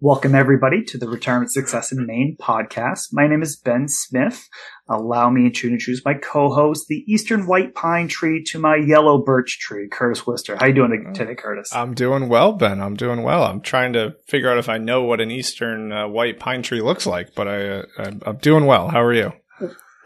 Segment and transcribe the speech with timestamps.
[0.00, 3.08] Welcome, everybody, to the Retirement Success in Maine podcast.
[3.10, 4.48] My name is Ben Smith.
[4.88, 9.58] Allow me to introduce my co-host, the Eastern White Pine Tree to my Yellow Birch
[9.58, 10.54] Tree, Curtis Worcester.
[10.54, 11.74] How you doing today, Curtis?
[11.74, 12.80] I'm doing well, Ben.
[12.80, 13.42] I'm doing well.
[13.42, 16.80] I'm trying to figure out if I know what an Eastern uh, White Pine Tree
[16.80, 18.90] looks like, but I, uh, I'm doing well.
[18.90, 19.32] How are you?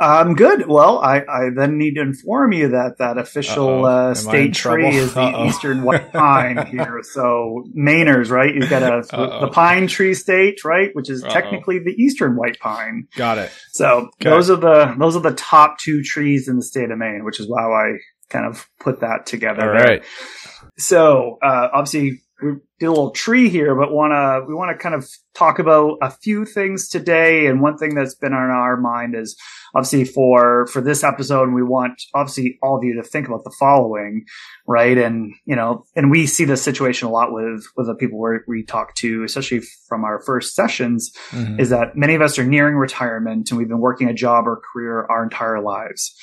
[0.03, 0.67] I'm good.
[0.67, 5.15] Well, I, I then need to inform you that that official uh, state tree is
[5.15, 5.47] the Uh-oh.
[5.47, 7.01] eastern white pine here.
[7.03, 8.55] So Mainers, right?
[8.55, 9.03] You've got a
[9.41, 11.31] the pine tree state, right, which is Uh-oh.
[11.31, 13.07] technically the eastern white pine.
[13.17, 13.53] Got it.
[13.73, 14.31] So okay.
[14.31, 17.39] those are the those are the top two trees in the state of Maine, which
[17.39, 17.99] is why I
[18.29, 19.63] kind of put that together.
[19.63, 20.03] All right.
[20.79, 24.95] So uh, obviously we did a little tree here, but wanna we want to kind
[24.95, 27.47] of talk about a few things today.
[27.47, 29.37] And one thing that's been on our mind is
[29.75, 33.55] obviously for for this episode, we want obviously all of you to think about the
[33.59, 34.25] following,
[34.67, 34.99] right?
[34.99, 38.65] And you know, and we see this situation a lot with with the people we
[38.65, 41.61] talk to, especially from our first sessions, mm-hmm.
[41.61, 44.61] is that many of us are nearing retirement and we've been working a job or
[44.73, 46.15] career our entire lives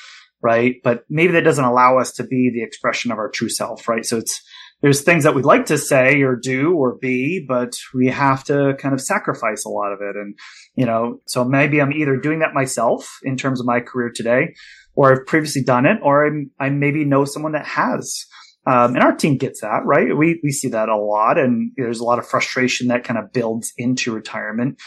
[0.42, 0.75] right?
[0.84, 4.06] But maybe that doesn't allow us to be the expression of our true self, right?
[4.06, 4.42] So it's
[4.81, 8.75] there's things that we'd like to say or do or be, but we have to
[8.80, 10.16] kind of sacrifice a lot of it.
[10.16, 10.38] And,
[10.75, 14.55] you know, so maybe I'm either doing that myself in terms of my career today,
[14.95, 18.25] or I've previously done it, or I'm, i maybe know someone that has.
[18.66, 20.16] Um, and our team gets that, right?
[20.16, 23.33] We, we see that a lot and there's a lot of frustration that kind of
[23.33, 24.80] builds into retirement.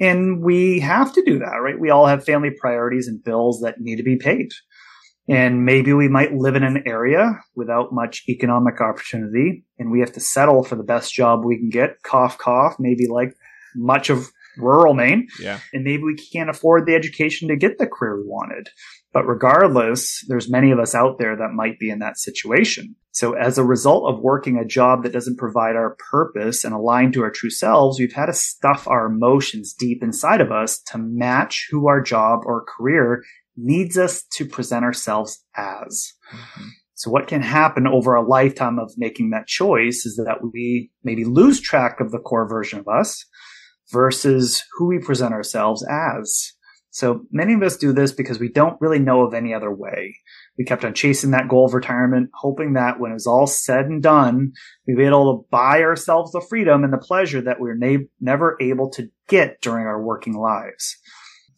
[0.00, 1.78] And we have to do that, right?
[1.78, 4.50] We all have family priorities and bills that need to be paid.
[5.32, 10.12] And maybe we might live in an area without much economic opportunity and we have
[10.12, 12.02] to settle for the best job we can get.
[12.02, 13.34] Cough, cough, maybe like
[13.74, 15.28] much of rural Maine.
[15.40, 15.60] Yeah.
[15.72, 18.68] And maybe we can't afford the education to get the career we wanted.
[19.14, 22.96] But regardless, there's many of us out there that might be in that situation.
[23.10, 27.12] So as a result of working a job that doesn't provide our purpose and align
[27.12, 30.98] to our true selves, we've had to stuff our emotions deep inside of us to
[30.98, 33.22] match who our job or career
[33.56, 36.12] needs us to present ourselves as.
[36.32, 36.68] Mm-hmm.
[36.94, 41.24] So what can happen over a lifetime of making that choice is that we maybe
[41.24, 43.24] lose track of the core version of us
[43.90, 46.52] versus who we present ourselves as.
[46.90, 50.14] So many of us do this because we don't really know of any other way.
[50.58, 53.86] We kept on chasing that goal of retirement, hoping that when it was all said
[53.86, 54.52] and done,
[54.86, 58.04] we'd be able to buy ourselves the freedom and the pleasure that we are na-
[58.20, 60.98] never able to get during our working lives.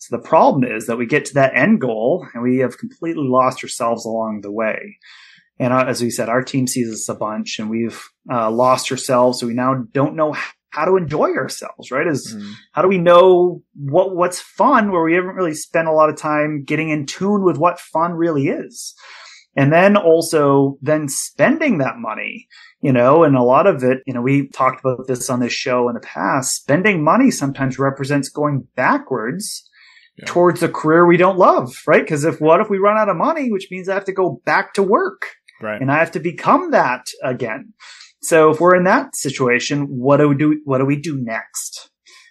[0.05, 3.25] So the problem is that we get to that end goal and we have completely
[3.27, 4.99] lost ourselves along the way.
[5.59, 8.91] And uh, as we said, our team sees us a bunch and we've uh, lost
[8.91, 9.41] ourselves.
[9.41, 10.37] So we now don't know
[10.69, 12.07] how to enjoy ourselves, right?
[12.07, 12.53] Is mm.
[12.73, 16.19] how do we know what, what's fun where we haven't really spent a lot of
[16.19, 18.95] time getting in tune with what fun really is.
[19.57, 22.47] And then also then spending that money,
[22.83, 25.53] you know, and a lot of it, you know, we talked about this on this
[25.53, 26.57] show in the past.
[26.57, 29.67] Spending money sometimes represents going backwards
[30.17, 30.25] yeah.
[30.27, 32.03] towards a career we don't love, right?
[32.03, 34.41] Because if what if we run out of money, which means I have to go
[34.45, 35.27] back to work,
[35.61, 35.81] right?
[35.81, 37.73] And I have to become that again.
[38.23, 40.61] So if we're in that situation, what do we do?
[40.65, 41.91] What do we do next?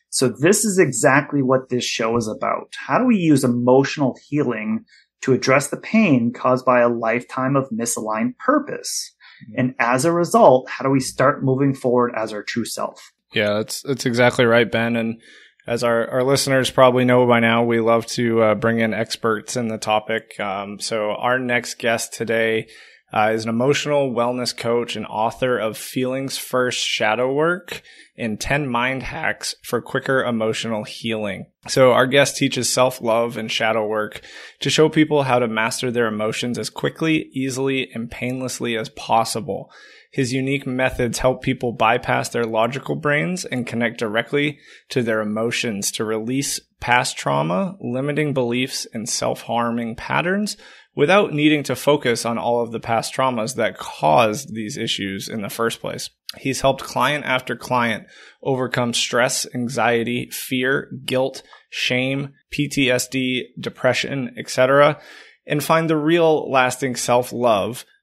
[0.09, 2.73] So this is exactly what this show is about.
[2.77, 4.85] How do we use emotional healing
[5.21, 9.15] to address the pain caused by a lifetime of misaligned purpose?
[9.43, 9.59] Mm-hmm.
[9.59, 13.11] And as a result, how do we start moving forward as our true self?
[13.33, 14.95] Yeah, that's that's exactly right, Ben.
[14.95, 15.19] And
[15.65, 19.55] as our, our listeners probably know by now, we love to uh, bring in experts
[19.55, 20.39] in the topic.
[20.39, 22.67] Um, so our next guest today
[23.13, 27.83] uh, is an emotional wellness coach and author of Feelings First Shadow Work
[28.17, 31.45] and 10 Mind Hacks for Quicker Emotional Healing.
[31.67, 34.21] So our guest teaches self-love and shadow work
[34.61, 39.71] to show people how to master their emotions as quickly, easily, and painlessly as possible.
[40.13, 45.91] His unique methods help people bypass their logical brains and connect directly to their emotions
[45.93, 50.55] to release past trauma, limiting beliefs, and self-harming patterns
[50.95, 55.41] without needing to focus on all of the past traumas that caused these issues in
[55.41, 56.11] the first place.
[56.37, 58.05] He's helped client after client
[58.43, 65.01] overcome stress, anxiety, fear, guilt, shame, PTSD, depression, etc.,
[65.47, 66.95] and find the real lasting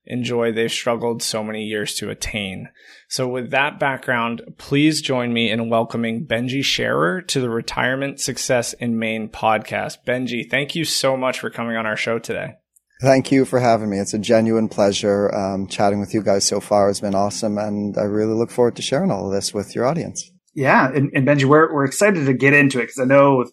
[0.06, 2.68] self-love enjoy they've struggled so many years to attain.
[3.08, 8.72] So with that background, please join me in welcoming Benjy Sherer to the Retirement Success
[8.74, 9.98] in Maine podcast.
[10.06, 12.54] Benjy, thank you so much for coming on our show today.
[13.02, 13.98] Thank you for having me.
[13.98, 15.34] It's a genuine pleasure.
[15.34, 18.76] Um, chatting with you guys so far has been awesome, and I really look forward
[18.76, 20.30] to sharing all of this with your audience.
[20.54, 23.46] Yeah, and, and Benjy, we're we're excited to get into it because I know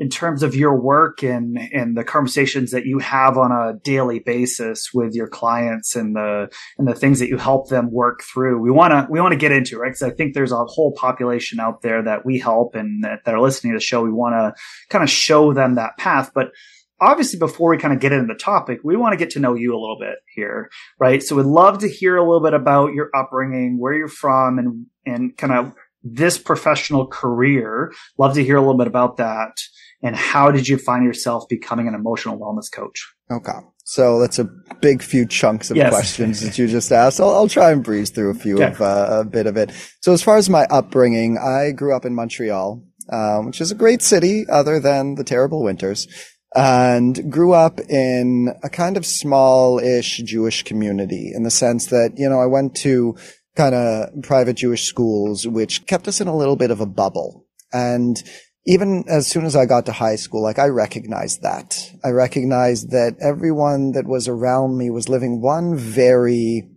[0.00, 4.18] in terms of your work and and the conversations that you have on a daily
[4.18, 8.58] basis with your clients and the and the things that you help them work through
[8.58, 9.90] we want to we want to get into right?
[9.90, 13.34] Because i think there's a whole population out there that we help and that, that
[13.34, 14.02] are listening to the show.
[14.02, 16.32] We want to kind of show them that path.
[16.34, 16.52] But
[16.98, 19.54] obviously before we kind of get into the topic we want to get to know
[19.54, 21.22] you a little bit here right?
[21.22, 24.86] So we'd love to hear a little bit about your upbringing where you're from and
[25.04, 27.92] and kind of this professional career.
[28.16, 29.60] Love to hear a little bit about that
[30.02, 33.12] and how did you find yourself becoming an emotional wellness coach?
[33.30, 33.58] Okay.
[33.84, 34.48] So that's a
[34.80, 35.90] big few chunks of yes.
[35.90, 37.20] questions that you just asked.
[37.20, 39.72] I'll, I'll, try and breeze through a few of uh, a bit of it.
[40.00, 43.74] So as far as my upbringing, I grew up in Montreal, um, which is a
[43.74, 46.06] great city other than the terrible winters
[46.54, 52.28] and grew up in a kind of small-ish Jewish community in the sense that, you
[52.28, 53.16] know, I went to
[53.56, 57.46] kind of private Jewish schools, which kept us in a little bit of a bubble.
[57.72, 58.20] And
[58.66, 61.90] even as soon as I got to high school, like I recognized that.
[62.04, 66.68] I recognized that everyone that was around me was living one very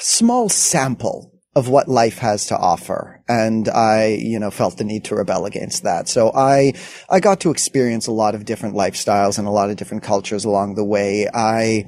[0.00, 3.22] small sample of what life has to offer.
[3.28, 6.08] And I, you know, felt the need to rebel against that.
[6.08, 6.74] So I,
[7.08, 10.44] I got to experience a lot of different lifestyles and a lot of different cultures
[10.44, 11.28] along the way.
[11.32, 11.86] I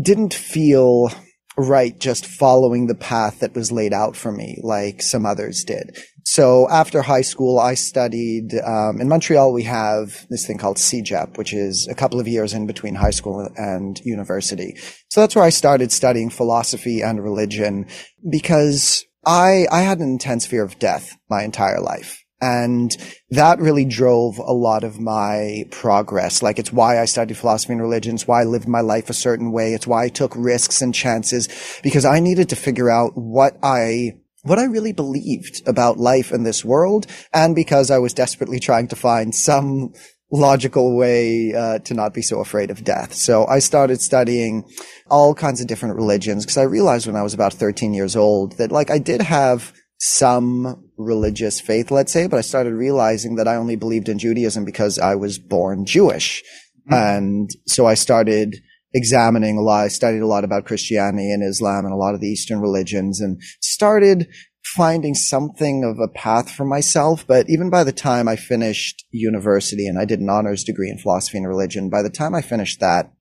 [0.00, 1.12] didn't feel
[1.56, 5.96] right just following the path that was laid out for me like some others did.
[6.30, 9.50] So after high school, I studied um, in Montreal.
[9.50, 13.12] We have this thing called CEGEP, which is a couple of years in between high
[13.12, 14.76] school and university.
[15.08, 17.86] So that's where I started studying philosophy and religion
[18.28, 22.22] because I I had an intense fear of death my entire life.
[22.42, 22.94] And
[23.30, 26.42] that really drove a lot of my progress.
[26.42, 28.16] Like it's why I studied philosophy and religion.
[28.16, 29.72] It's why I lived my life a certain way.
[29.72, 31.48] It's why I took risks and chances
[31.82, 34.12] because I needed to figure out what I
[34.48, 38.88] what I really believed about life in this world, and because I was desperately trying
[38.88, 39.92] to find some
[40.30, 43.14] logical way uh, to not be so afraid of death.
[43.14, 44.64] So I started studying
[45.10, 48.58] all kinds of different religions because I realized when I was about 13 years old
[48.58, 53.48] that like I did have some religious faith, let's say, but I started realizing that
[53.48, 56.42] I only believed in Judaism because I was born Jewish.
[56.90, 56.94] Mm-hmm.
[56.94, 58.56] And so I started
[58.94, 59.84] examining a lot.
[59.84, 63.20] I studied a lot about Christianity and Islam and a lot of the Eastern religions
[63.20, 64.28] and started
[64.64, 67.26] finding something of a path for myself.
[67.26, 70.98] But even by the time I finished university and I did an honors degree in
[70.98, 73.12] philosophy and religion, by the time I finished that,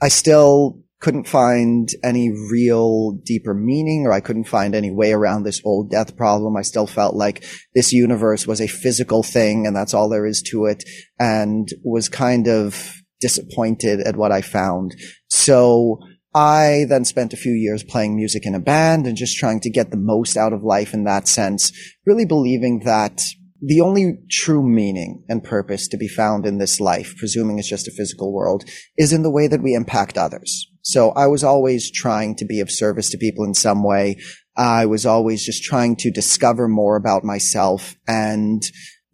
[0.00, 5.42] I still couldn't find any real deeper meaning or I couldn't find any way around
[5.42, 6.56] this old death problem.
[6.56, 10.42] I still felt like this universe was a physical thing and that's all there is
[10.50, 10.84] to it
[11.18, 14.94] and was kind of disappointed at what I found.
[15.28, 15.98] So
[16.34, 19.70] I then spent a few years playing music in a band and just trying to
[19.70, 21.72] get the most out of life in that sense,
[22.04, 23.22] really believing that
[23.62, 27.88] the only true meaning and purpose to be found in this life, presuming it's just
[27.88, 28.64] a physical world,
[28.98, 30.66] is in the way that we impact others.
[30.82, 34.18] So I was always trying to be of service to people in some way.
[34.56, 38.62] I was always just trying to discover more about myself and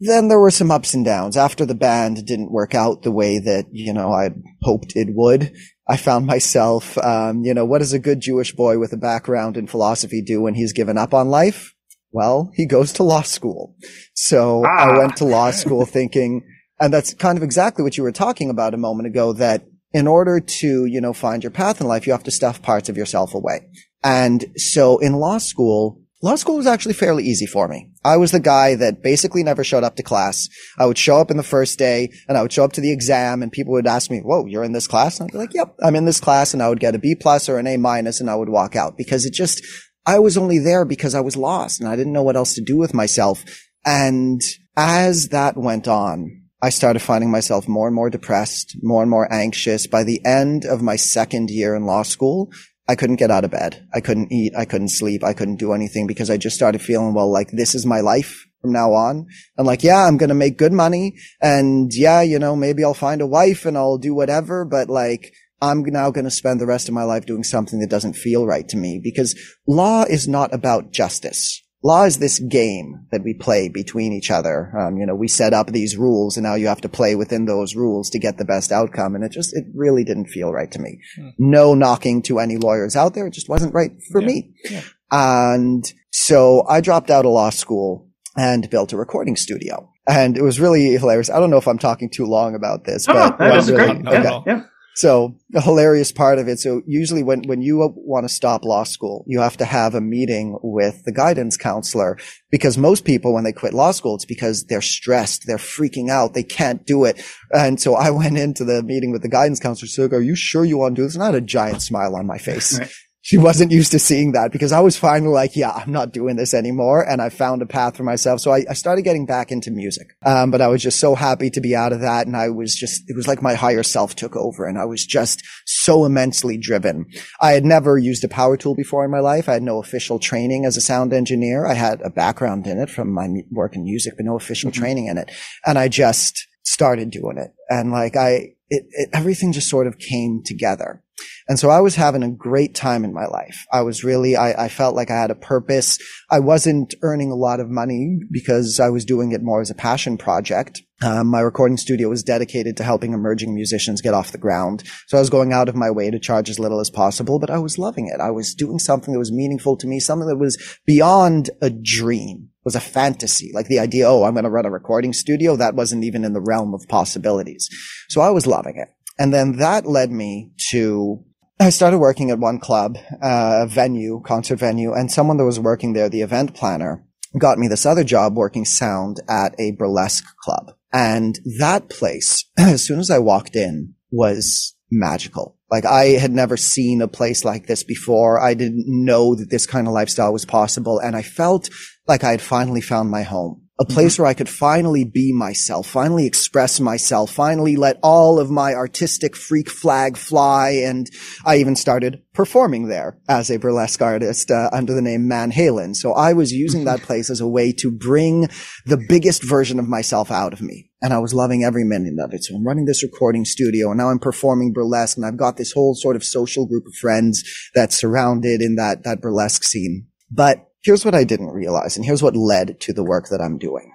[0.04, 1.36] then there were some ups and downs.
[1.36, 4.30] After the band didn't work out the way that, you know, I
[4.62, 5.54] hoped it would,
[5.88, 9.56] I found myself, um, you know, what does a good Jewish boy with a background
[9.56, 11.74] in philosophy do when he's given up on life?
[12.10, 13.76] Well, he goes to law school.
[14.14, 14.90] So ah.
[14.90, 16.42] I went to law school thinking,
[16.80, 20.06] and that's kind of exactly what you were talking about a moment ago, that in
[20.06, 22.96] order to, you know, find your path in life, you have to stuff parts of
[22.96, 23.68] yourself away.
[24.02, 27.90] And so in law school, law school was actually fairly easy for me.
[28.04, 30.48] I was the guy that basically never showed up to class.
[30.78, 32.92] I would show up in the first day and I would show up to the
[32.92, 35.18] exam and people would ask me, whoa, you're in this class?
[35.18, 36.54] And I'd be like, yep, I'm in this class.
[36.54, 38.76] And I would get a B plus or an A minus and I would walk
[38.76, 39.64] out because it just,
[40.06, 42.62] I was only there because I was lost and I didn't know what else to
[42.62, 43.44] do with myself.
[43.84, 44.40] And
[44.76, 49.32] as that went on, I started finding myself more and more depressed, more and more
[49.32, 49.88] anxious.
[49.88, 52.52] By the end of my second year in law school,
[52.88, 53.86] I couldn't get out of bed.
[53.94, 54.52] I couldn't eat.
[54.56, 55.22] I couldn't sleep.
[55.22, 58.46] I couldn't do anything because I just started feeling, well, like this is my life
[58.60, 59.26] from now on.
[59.56, 61.14] And like, yeah, I'm going to make good money.
[61.40, 64.64] And yeah, you know, maybe I'll find a wife and I'll do whatever.
[64.64, 67.90] But like, I'm now going to spend the rest of my life doing something that
[67.90, 71.62] doesn't feel right to me because law is not about justice.
[71.82, 74.72] Law is this game that we play between each other.
[74.78, 77.46] Um, you know, we set up these rules and now you have to play within
[77.46, 79.14] those rules to get the best outcome.
[79.14, 81.00] And it just, it really didn't feel right to me.
[81.16, 81.28] Hmm.
[81.38, 83.26] No knocking to any lawyers out there.
[83.26, 84.26] It just wasn't right for yeah.
[84.26, 84.54] me.
[84.70, 84.82] Yeah.
[85.10, 89.90] And so I dropped out of law school and built a recording studio.
[90.08, 91.30] And it was really hilarious.
[91.30, 94.02] I don't know if I'm talking too long about this, oh, but that was really,
[94.02, 94.06] great.
[94.06, 94.22] Okay.
[94.22, 94.62] Yeah, yeah.
[94.94, 96.58] So the hilarious part of it.
[96.58, 100.00] So usually when, when you want to stop law school, you have to have a
[100.00, 102.18] meeting with the guidance counselor
[102.50, 105.46] because most people, when they quit law school, it's because they're stressed.
[105.46, 106.34] They're freaking out.
[106.34, 107.24] They can't do it.
[107.52, 109.88] And so I went into the meeting with the guidance counselor.
[109.88, 111.16] So are you sure you want to do this?
[111.16, 112.78] Had a giant smile on my face.
[112.78, 112.92] Right
[113.24, 116.34] she wasn't used to seeing that because I was finally like, yeah, I'm not doing
[116.34, 117.08] this anymore.
[117.08, 118.40] And I found a path for myself.
[118.40, 120.08] So I, I started getting back into music.
[120.26, 122.26] Um, but I was just so happy to be out of that.
[122.26, 125.06] And I was just, it was like my higher self took over and I was
[125.06, 127.06] just so immensely driven.
[127.40, 129.48] I had never used a power tool before in my life.
[129.48, 131.64] I had no official training as a sound engineer.
[131.64, 134.80] I had a background in it from my work in music, but no official mm-hmm.
[134.80, 135.30] training in it.
[135.64, 137.52] And I just started doing it.
[137.68, 141.04] And like I, it, it, everything just sort of came together.
[141.48, 143.66] And so I was having a great time in my life.
[143.72, 145.98] I was really, I, I, felt like I had a purpose.
[146.30, 149.74] I wasn't earning a lot of money because I was doing it more as a
[149.74, 150.82] passion project.
[151.02, 154.84] Um, my recording studio was dedicated to helping emerging musicians get off the ground.
[155.08, 157.50] So I was going out of my way to charge as little as possible, but
[157.50, 158.20] I was loving it.
[158.20, 162.50] I was doing something that was meaningful to me, something that was beyond a dream,
[162.64, 163.50] was a fantasy.
[163.52, 165.56] Like the idea, oh, I'm going to run a recording studio.
[165.56, 167.68] That wasn't even in the realm of possibilities.
[168.08, 168.88] So I was loving it.
[169.18, 171.24] And then that led me to
[171.60, 175.60] I started working at one club, uh, a venue, concert venue, and someone that was
[175.60, 177.04] working there, the event planner,
[177.38, 180.72] got me this other job working sound at a burlesque club.
[180.92, 185.56] And that place, as soon as I walked in, was magical.
[185.70, 188.40] Like I had never seen a place like this before.
[188.40, 190.98] I didn't know that this kind of lifestyle was possible.
[190.98, 191.70] And I felt
[192.06, 194.22] like I had finally found my home a place mm-hmm.
[194.22, 199.34] where I could finally be myself, finally express myself, finally let all of my artistic
[199.34, 200.82] freak flag fly.
[200.84, 201.08] And
[201.46, 205.96] I even started performing there as a burlesque artist uh, under the name Man Halen.
[205.96, 208.48] So I was using that place as a way to bring
[208.84, 210.90] the biggest version of myself out of me.
[211.00, 212.44] And I was loving every minute of it.
[212.44, 215.72] So I'm running this recording studio and now I'm performing burlesque and I've got this
[215.72, 217.42] whole sort of social group of friends
[217.74, 220.08] that's surrounded in that, that burlesque scene.
[220.30, 223.58] But here's what I didn't realize, and here's what led to the work that I'm
[223.58, 223.92] doing.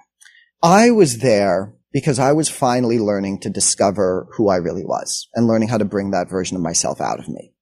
[0.62, 5.46] I was there because I was finally learning to discover who I really was and
[5.46, 7.52] learning how to bring that version of myself out of me.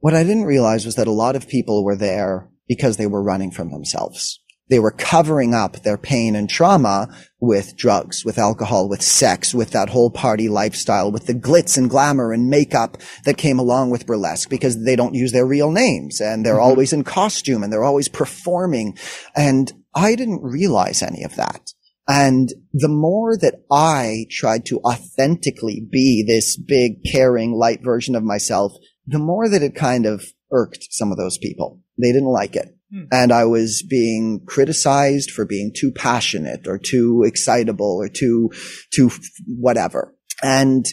[0.00, 3.22] What I didn't realize was that a lot of people were there because they were
[3.22, 4.40] running from themselves.
[4.68, 7.08] They were covering up their pain and trauma
[7.40, 11.88] with drugs, with alcohol, with sex, with that whole party lifestyle, with the glitz and
[11.88, 16.20] glamour and makeup that came along with burlesque because they don't use their real names
[16.20, 16.64] and they're mm-hmm.
[16.64, 18.96] always in costume and they're always performing.
[19.36, 21.70] And I didn't realize any of that.
[22.08, 28.22] And the more that I tried to authentically be this big, caring, light version of
[28.22, 28.72] myself,
[29.06, 31.80] the more that it kind of irked some of those people.
[32.00, 32.75] They didn't like it.
[32.92, 33.04] Hmm.
[33.12, 38.50] And I was being criticized for being too passionate or too excitable or too,
[38.92, 39.10] too
[39.46, 40.14] whatever.
[40.42, 40.84] And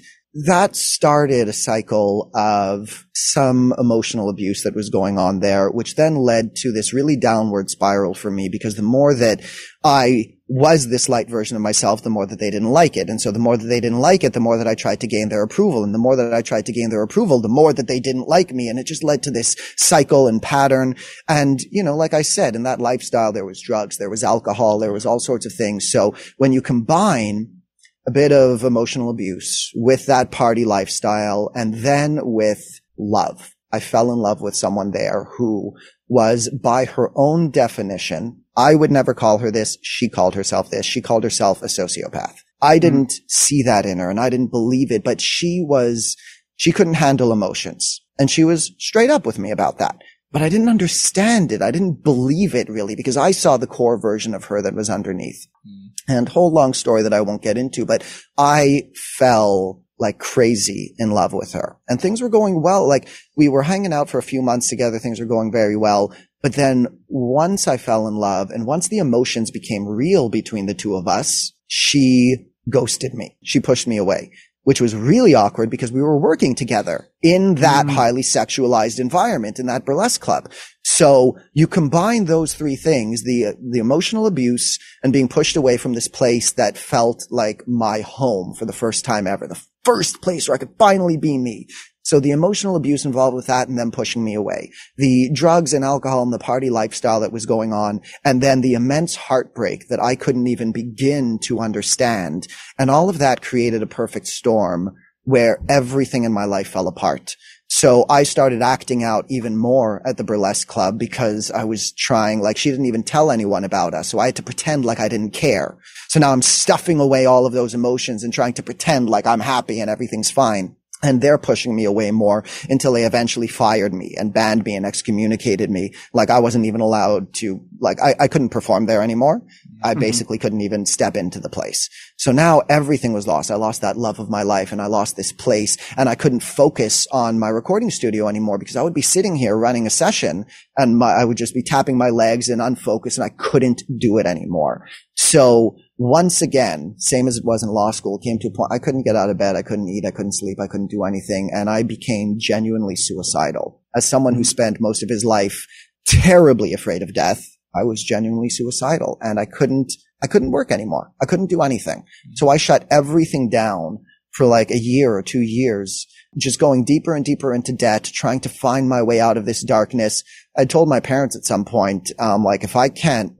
[0.46, 6.16] that started a cycle of some emotional abuse that was going on there, which then
[6.16, 9.42] led to this really downward spiral for me because the more that
[9.84, 13.10] I was this light version of myself, the more that they didn't like it.
[13.10, 15.08] And so the more that they didn't like it, the more that I tried to
[15.08, 15.84] gain their approval.
[15.84, 18.28] And the more that I tried to gain their approval, the more that they didn't
[18.28, 18.68] like me.
[18.68, 20.96] And it just led to this cycle and pattern.
[21.30, 24.80] And, you know, like I said, in that lifestyle, there was drugs, there was alcohol,
[24.80, 25.90] there was all sorts of things.
[25.90, 27.62] So when you combine
[28.06, 33.56] a bit of emotional abuse with that party lifestyle and then with love.
[33.72, 35.74] I fell in love with someone there who
[36.08, 38.43] was by her own definition.
[38.56, 39.78] I would never call her this.
[39.82, 40.86] She called herself this.
[40.86, 42.36] She called herself a sociopath.
[42.62, 42.80] I mm-hmm.
[42.80, 43.26] didn't mm-hmm.
[43.28, 46.16] see that in her and I didn't believe it, but she was,
[46.56, 49.98] she couldn't handle emotions and she was straight up with me about that.
[50.32, 51.62] But I didn't understand it.
[51.62, 54.90] I didn't believe it really because I saw the core version of her that was
[54.90, 55.48] underneath.
[55.68, 56.12] Mm-hmm.
[56.12, 58.04] And whole long story that I won't get into, but
[58.38, 62.88] I fell like crazy in love with her and things were going well.
[62.88, 63.08] Like
[63.38, 65.00] we were hanging out for a few months together.
[65.00, 66.14] Things were going very well.
[66.44, 70.76] But then once I fell in love and once the emotions became real between the
[70.76, 72.36] two of us, she
[72.70, 73.38] ghosted me.
[73.44, 74.32] She pushed me away
[74.64, 77.92] which was really awkward because we were working together in that mm.
[77.92, 80.52] highly sexualized environment in that burlesque club.
[80.84, 85.94] So you combine those three things, the, the emotional abuse and being pushed away from
[85.94, 90.48] this place that felt like my home for the first time ever, the first place
[90.48, 91.68] where I could finally be me
[92.04, 95.86] So the emotional abuse involved with that and them pushing me away, the drugs and
[95.86, 100.02] alcohol and the party lifestyle that was going on, and then the immense heartbreak that
[100.02, 102.48] I couldn't even begin to understand.
[102.78, 107.38] And all of that created a perfect storm where everything in my life fell apart.
[107.70, 112.42] So I started acting out even more at the burlesque club because I was trying,
[112.42, 114.10] like she didn't even tell anyone about us.
[114.10, 115.78] So I had to pretend like I didn't care.
[116.10, 119.40] So now I'm stuffing away all of those emotions and trying to pretend like I'm
[119.40, 120.76] happy and everything's fine.
[121.04, 124.86] And they're pushing me away more until they eventually fired me and banned me and
[124.86, 125.94] excommunicated me.
[126.14, 129.42] Like I wasn't even allowed to, like I, I couldn't perform there anymore.
[129.84, 130.00] I mm-hmm.
[130.00, 131.90] basically couldn't even step into the place.
[132.18, 133.52] So now everything was lost.
[133.52, 136.40] I lost that love of my life and I lost this place and I couldn't
[136.40, 140.46] focus on my recording studio anymore because I would be sitting here running a session
[140.78, 144.18] and my, I would just be tapping my legs and unfocused and I couldn't do
[144.18, 144.88] it anymore.
[145.16, 148.80] So once again, same as it was in law school, came to a point I
[148.80, 151.52] couldn't get out of bed, I couldn't eat, I couldn't sleep, I couldn't do anything,
[151.54, 153.82] and I became genuinely suicidal.
[153.96, 155.68] As someone who spent most of his life
[156.08, 161.12] terribly afraid of death, I was genuinely suicidal and I couldn't, I couldn't work anymore.
[161.22, 162.06] I couldn't do anything.
[162.34, 164.00] So I shut everything down
[164.32, 168.40] for like a year or two years, just going deeper and deeper into debt, trying
[168.42, 170.24] to find my way out of this darkness.
[170.58, 173.34] I told my parents at some point, um, like, if I can't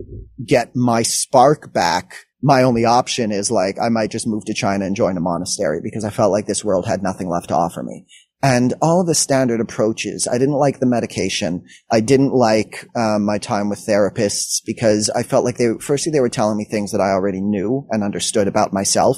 [0.44, 4.86] get my spark back, my only option is like, I might just move to China
[4.86, 7.84] and join a monastery because I felt like this world had nothing left to offer
[7.84, 8.06] me
[8.44, 10.28] and all of the standard approaches.
[10.30, 11.64] I didn't like the medication.
[11.90, 16.20] I didn't like um, my time with therapists because I felt like they, firstly, they
[16.20, 19.18] were telling me things that I already knew and understood about myself.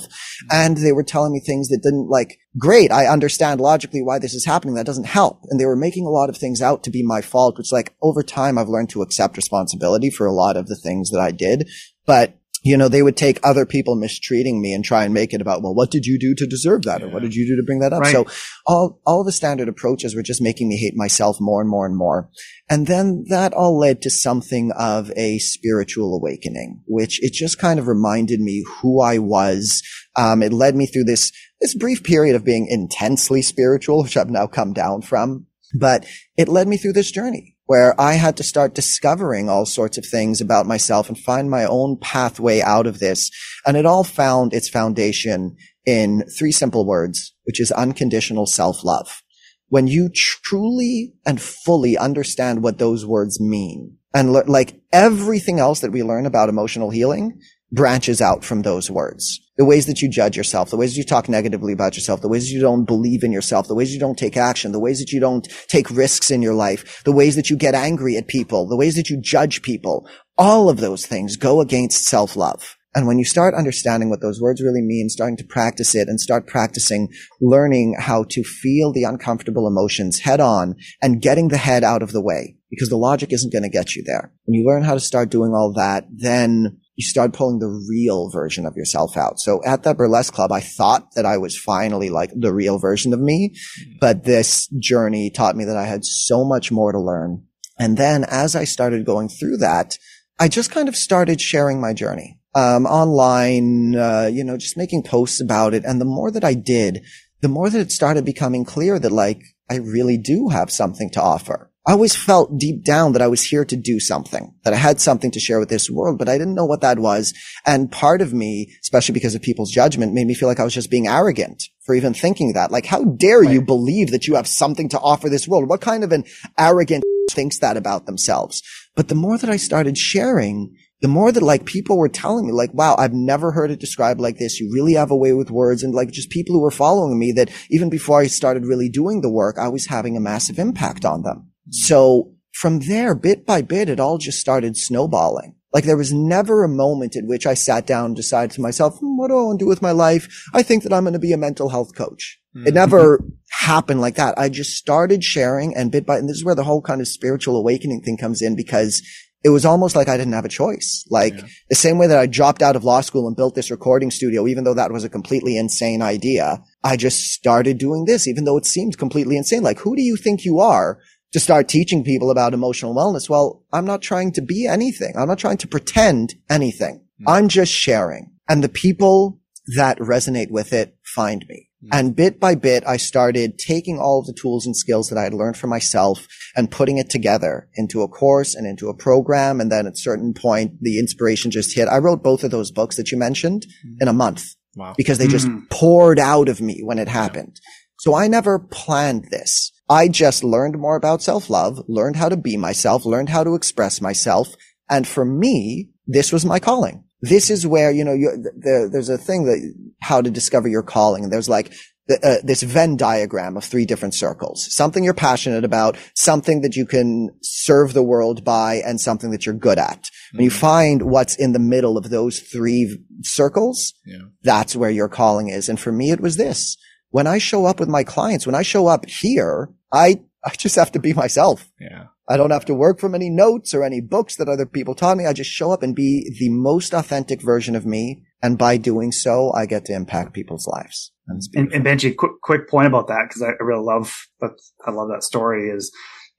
[0.51, 2.91] And they were telling me things that didn't like, great.
[2.91, 4.75] I understand logically why this is happening.
[4.75, 5.41] That doesn't help.
[5.49, 7.95] And they were making a lot of things out to be my fault, which like
[8.03, 11.31] over time, I've learned to accept responsibility for a lot of the things that I
[11.31, 11.67] did.
[12.05, 15.39] But you know, they would take other people mistreating me and try and make it
[15.39, 17.03] about, well, what did you do to deserve that?
[17.03, 18.01] Or what did you do to bring that up?
[18.01, 18.11] Right.
[18.11, 18.25] So
[18.65, 21.95] all, all the standard approaches were just making me hate myself more and more and
[21.95, 22.27] more.
[22.67, 27.79] And then that all led to something of a spiritual awakening, which it just kind
[27.79, 29.83] of reminded me who I was.
[30.15, 31.31] Um, it led me through this,
[31.61, 35.45] this brief period of being intensely spiritual, which I've now come down from,
[35.79, 39.97] but it led me through this journey where I had to start discovering all sorts
[39.97, 43.29] of things about myself and find my own pathway out of this.
[43.65, 45.55] And it all found its foundation
[45.85, 49.21] in three simple words, which is unconditional self-love.
[49.69, 55.79] When you truly and fully understand what those words mean and le- like everything else
[55.79, 57.39] that we learn about emotional healing
[57.75, 59.39] branches out from those words.
[59.57, 62.47] The ways that you judge yourself, the ways you talk negatively about yourself, the ways
[62.47, 65.11] that you don't believe in yourself, the ways you don't take action, the ways that
[65.11, 68.67] you don't take risks in your life, the ways that you get angry at people,
[68.67, 70.07] the ways that you judge people,
[70.37, 72.75] all of those things go against self-love.
[72.95, 76.19] And when you start understanding what those words really mean, starting to practice it and
[76.19, 77.09] start practicing
[77.41, 82.13] learning how to feel the uncomfortable emotions head on and getting the head out of
[82.13, 84.31] the way because the logic isn't going to get you there.
[84.45, 88.29] When you learn how to start doing all that, then you start pulling the real
[88.29, 89.39] version of yourself out.
[89.39, 93.13] So at that burlesque club, I thought that I was finally like the real version
[93.13, 93.97] of me, mm-hmm.
[93.99, 97.43] but this journey taught me that I had so much more to learn.
[97.77, 99.97] And then as I started going through that,
[100.39, 102.39] I just kind of started sharing my journey.
[102.53, 105.83] Um, online, uh, you know, just making posts about it.
[105.83, 107.03] And the more that I did,
[107.41, 111.21] the more that it started becoming clear that like, I really do have something to
[111.21, 111.71] offer.
[111.87, 114.99] I always felt deep down that I was here to do something, that I had
[114.99, 117.31] something to share with this world, but I didn't know what that was.
[117.63, 120.73] And part of me, especially because of people's judgment, made me feel like I was
[120.73, 122.71] just being arrogant for even thinking that.
[122.71, 123.53] Like, how dare right.
[123.53, 125.69] you believe that you have something to offer this world?
[125.69, 126.23] What kind of an
[126.57, 128.63] arrogant thinks that about themselves?
[128.95, 132.51] But the more that I started sharing, the more that like people were telling me
[132.51, 134.59] like, wow, I've never heard it described like this.
[134.59, 135.83] You really have a way with words.
[135.83, 139.21] And like just people who were following me that even before I started really doing
[139.21, 141.51] the work, I was having a massive impact on them.
[141.69, 145.55] So from there, bit by bit, it all just started snowballing.
[145.73, 148.97] Like there was never a moment in which I sat down and decided to myself,
[148.99, 150.29] hmm, what do I want to do with my life?
[150.53, 152.39] I think that I'm going to be a mental health coach.
[152.55, 152.67] Mm-hmm.
[152.67, 154.39] It never happened like that.
[154.39, 157.09] I just started sharing and bit by, and this is where the whole kind of
[157.09, 159.01] spiritual awakening thing comes in because
[159.43, 161.05] it was almost like I didn't have a choice.
[161.11, 161.47] Like yeah.
[161.69, 164.47] the same way that I dropped out of law school and built this recording studio,
[164.47, 168.57] even though that was a completely insane idea, I just started doing this, even though
[168.57, 169.61] it seemed completely insane.
[169.61, 170.99] Like, who do you think you are
[171.35, 173.29] to start teaching people about emotional wellness.
[173.29, 175.15] Well, I'm not trying to be anything.
[175.17, 177.03] I'm not trying to pretend anything.
[177.21, 177.25] Mm.
[177.27, 178.31] I'm just sharing.
[178.47, 179.41] And the people
[179.75, 181.67] that resonate with it find me.
[181.83, 181.89] Mm.
[181.91, 185.23] And bit by bit, I started taking all of the tools and skills that I
[185.23, 189.59] had learned for myself and putting it together into a course and into a program.
[189.59, 191.89] And then at a certain point, the inspiration just hit.
[191.89, 193.97] I wrote both of those books that you mentioned mm.
[193.99, 194.45] in a month.
[194.77, 194.93] Wow.
[194.95, 195.69] Because they just mm.
[195.69, 197.59] poured out of me when it happened.
[197.99, 199.73] So I never planned this.
[199.89, 204.01] I just learned more about self-love, learned how to be myself, learned how to express
[204.01, 204.49] myself.
[204.89, 207.03] And for me, this was my calling.
[207.21, 210.83] This is where, you know, you, there, there's a thing that how to discover your
[210.83, 211.23] calling.
[211.23, 211.73] And there's like
[212.09, 214.67] uh, this Venn diagram of three different circles.
[214.69, 219.45] Something you're passionate about, something that you can serve the world by, and something that
[219.45, 220.03] you're good at.
[220.03, 220.37] Mm-hmm.
[220.37, 224.19] When you find what's in the middle of those three circles, yeah.
[224.43, 225.67] that's where your calling is.
[225.67, 226.77] And for me, it was this.
[227.09, 230.75] When I show up with my clients, when I show up here, I, I just
[230.75, 231.71] have to be myself.
[231.79, 232.05] Yeah.
[232.27, 235.17] I don't have to work from any notes or any books that other people taught
[235.17, 235.25] me.
[235.27, 238.23] I just show up and be the most authentic version of me.
[238.41, 241.11] And by doing so, I get to impact people's lives.
[241.27, 244.51] And, and, Benjy, quick, quick point about that, because I really love that.
[244.85, 245.91] I love that story is,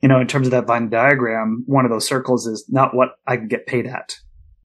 [0.02, 3.10] you know, in terms of that Venn diagram, one of those circles is not what
[3.26, 4.14] I can get paid at,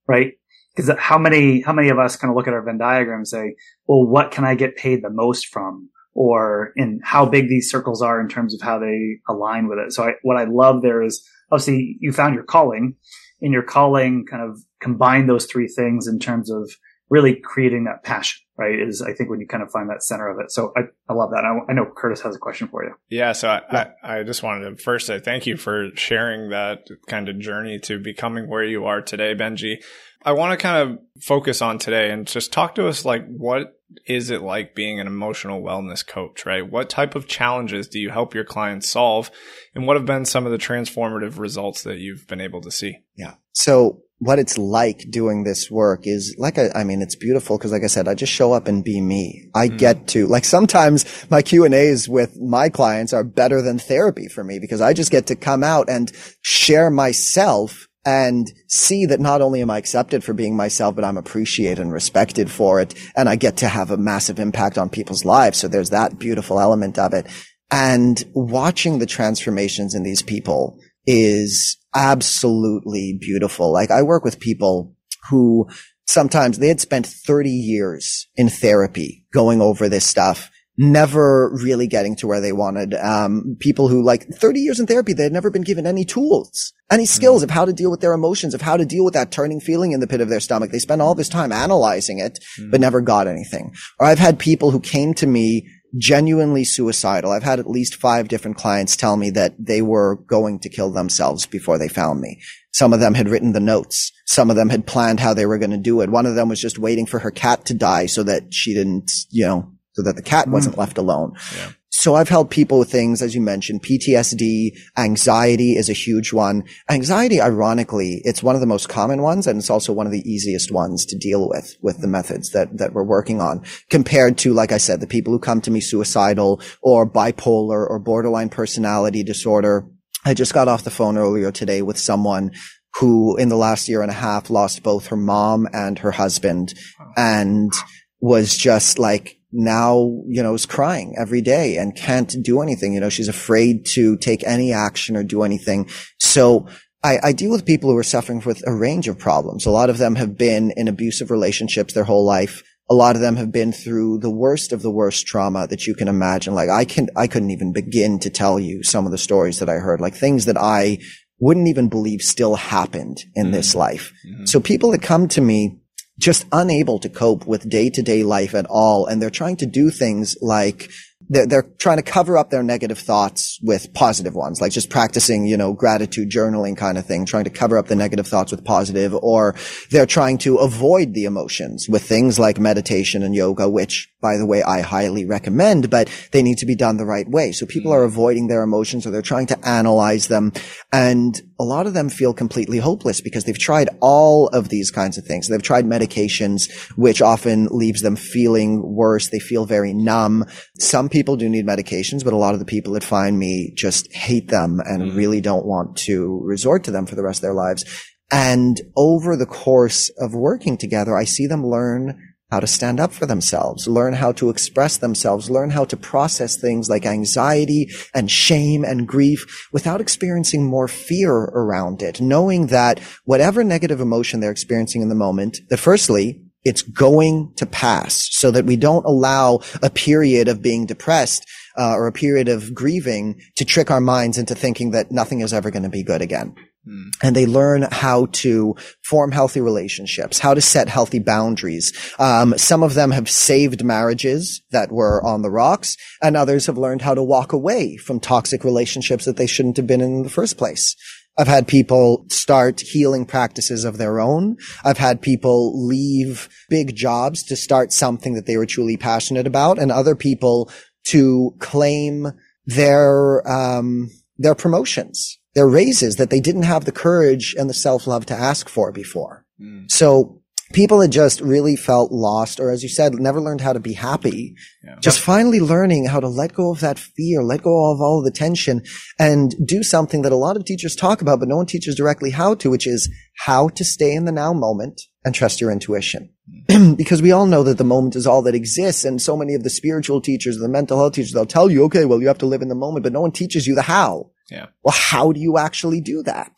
[0.08, 0.34] right?
[0.76, 3.28] Because how many, how many of us kind of look at our Venn diagram and
[3.28, 3.56] say,
[3.88, 5.90] well, what can I get paid the most from?
[6.22, 9.92] Or in how big these circles are in terms of how they align with it.
[9.92, 12.96] So I, what I love there is obviously you found your calling
[13.42, 16.70] in your calling kind of combine those three things in terms of
[17.10, 18.80] really creating that passion, right?
[18.80, 20.52] Is I think when you kind of find that center of it.
[20.52, 21.44] So I, I love that.
[21.44, 22.94] I, I know Curtis has a question for you.
[23.10, 23.32] Yeah.
[23.32, 23.92] So I, yeah.
[24.04, 27.80] I, I, just wanted to first say thank you for sharing that kind of journey
[27.80, 29.78] to becoming where you are today, Benjy.
[30.24, 33.81] I want to kind of focus on today and just talk to us like what
[34.06, 36.70] is it like being an emotional wellness coach, right?
[36.70, 39.32] What type of challenges do you help your clients solve?
[39.76, 43.00] And what have been some of the transformative results that you've been able to see?
[43.16, 43.36] Yeah.
[43.54, 47.72] So what it's like doing this work is like I, I mean it's beautiful because
[47.72, 49.50] like I said I just show up and be me.
[49.56, 49.78] I mm.
[49.78, 54.28] get to like sometimes my Q and A's with my clients are better than therapy
[54.28, 59.20] for me because I just get to come out and share myself and see that
[59.20, 62.94] not only am I accepted for being myself, but I'm appreciated and respected for it.
[63.16, 65.60] And I get to have a massive impact on people's lives.
[65.60, 67.28] So there's that beautiful element of it.
[67.70, 73.72] And watching the transformations in these people is absolutely beautiful.
[73.72, 74.96] Like I work with people
[75.30, 75.68] who
[76.06, 80.51] sometimes they had spent 30 years in therapy going over this stuff
[80.82, 82.96] never really getting to where they wanted.
[82.96, 86.74] Um, people who like 30 years in therapy, they had never been given any tools,
[86.92, 87.44] any skills mm.
[87.44, 89.92] of how to deal with their emotions, of how to deal with that turning feeling
[89.92, 90.72] in the pit of their stomach.
[90.72, 92.72] They spent all this time analyzing it, mm.
[92.72, 93.76] but never got anything.
[94.00, 95.68] Or I've had people who came to me
[95.98, 97.32] genuinely suicidal.
[97.32, 100.92] I've had at least five different clients tell me that they were going to kill
[100.92, 102.42] themselves before they found me.
[102.74, 104.12] Some of them had written the notes.
[104.26, 106.10] Some of them had planned how they were going to do it.
[106.10, 109.12] One of them was just waiting for her cat to die so that she didn't,
[109.30, 110.52] you know, so that the cat mm.
[110.52, 111.34] wasn't left alone.
[111.56, 111.72] Yeah.
[111.94, 116.64] So I've helped people with things, as you mentioned, PTSD, anxiety is a huge one.
[116.90, 120.28] Anxiety, ironically, it's one of the most common ones and it's also one of the
[120.28, 124.54] easiest ones to deal with, with the methods that, that we're working on compared to,
[124.54, 129.22] like I said, the people who come to me suicidal or bipolar or borderline personality
[129.22, 129.86] disorder.
[130.24, 132.52] I just got off the phone earlier today with someone
[132.96, 136.74] who in the last year and a half lost both her mom and her husband
[137.18, 137.74] and
[138.22, 142.94] was just like now, you know, is crying every day and can't do anything.
[142.94, 145.90] You know, she's afraid to take any action or do anything.
[146.20, 146.68] So
[147.04, 149.66] I, I, deal with people who are suffering with a range of problems.
[149.66, 152.64] A lot of them have been in abusive relationships their whole life.
[152.90, 155.96] A lot of them have been through the worst of the worst trauma that you
[155.96, 156.54] can imagine.
[156.54, 159.70] Like I can, I couldn't even begin to tell you some of the stories that
[159.70, 161.00] I heard, like things that I
[161.40, 163.54] wouldn't even believe still happened in mm-hmm.
[163.54, 164.14] this life.
[164.28, 164.46] Mm-hmm.
[164.46, 165.81] So people that come to me
[166.22, 169.08] just unable to cope with day to day life at all.
[169.08, 170.90] And they're trying to do things like
[171.30, 175.46] they're, they're trying to cover up their negative thoughts with positive ones, like just practicing,
[175.46, 178.64] you know, gratitude journaling kind of thing, trying to cover up the negative thoughts with
[178.66, 179.56] positive, or
[179.90, 184.46] they're trying to avoid the emotions with things like meditation and yoga, which by the
[184.46, 187.52] way, I highly recommend, but they need to be done the right way.
[187.52, 187.98] So people hmm.
[187.98, 190.54] are avoiding their emotions or they're trying to analyze them.
[190.92, 195.18] And a lot of them feel completely hopeless because they've tried all of these kinds
[195.18, 195.48] of things.
[195.48, 199.30] They've tried medications, which often leaves them feeling worse.
[199.30, 200.46] They feel very numb.
[200.80, 204.12] Some people do need medications, but a lot of the people that find me just
[204.12, 205.16] hate them and mm.
[205.16, 207.86] really don't want to resort to them for the rest of their lives.
[208.32, 213.14] And over the course of working together, I see them learn how to stand up
[213.14, 218.30] for themselves, learn how to express themselves, learn how to process things like anxiety and
[218.30, 224.52] shame and grief without experiencing more fear around it, knowing that whatever negative emotion they're
[224.52, 229.60] experiencing in the moment, that firstly, it's going to pass so that we don't allow
[229.82, 234.38] a period of being depressed uh, or a period of grieving to trick our minds
[234.38, 236.54] into thinking that nothing is ever going to be good again.
[236.88, 237.12] Mm.
[237.22, 241.94] And they learn how to form healthy relationships, how to set healthy boundaries.
[242.18, 246.80] Um, some of them have saved marriages that were on the rocks, and others have
[246.80, 250.24] learned how to walk away from toxic relationships that they shouldn't have been in in
[250.24, 250.96] the first place.
[251.38, 254.58] I've had people start healing practices of their own.
[254.84, 259.78] I've had people leave big jobs to start something that they were truly passionate about,
[259.78, 260.72] and other people
[261.06, 262.28] to claim
[262.66, 268.26] their um, their promotions their raises that they didn't have the courage and the self-love
[268.28, 269.46] to ask for before.
[269.62, 269.92] Mm.
[269.92, 270.42] So
[270.74, 273.94] people had just really felt lost, or as you said, never learned how to be
[273.94, 274.56] happy.
[274.84, 274.96] Yeah.
[275.02, 278.26] Just finally learning how to let go of that fear, let go of all of
[278.26, 278.82] the tension
[279.20, 282.32] and do something that a lot of teachers talk about, but no one teaches directly
[282.32, 286.30] how to, which is how to stay in the now moment and trust your intuition.
[286.70, 286.96] Mm.
[286.98, 289.06] because we all know that the moment is all that exists.
[289.06, 292.06] And so many of the spiritual teachers, the mental health teachers, they'll tell you, okay,
[292.06, 294.32] well, you have to live in the moment, but no one teaches you the how.
[294.52, 294.68] Yeah.
[294.84, 296.52] Well, how do you actually do that?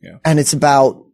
[0.00, 0.18] Yeah.
[0.24, 1.04] And it's about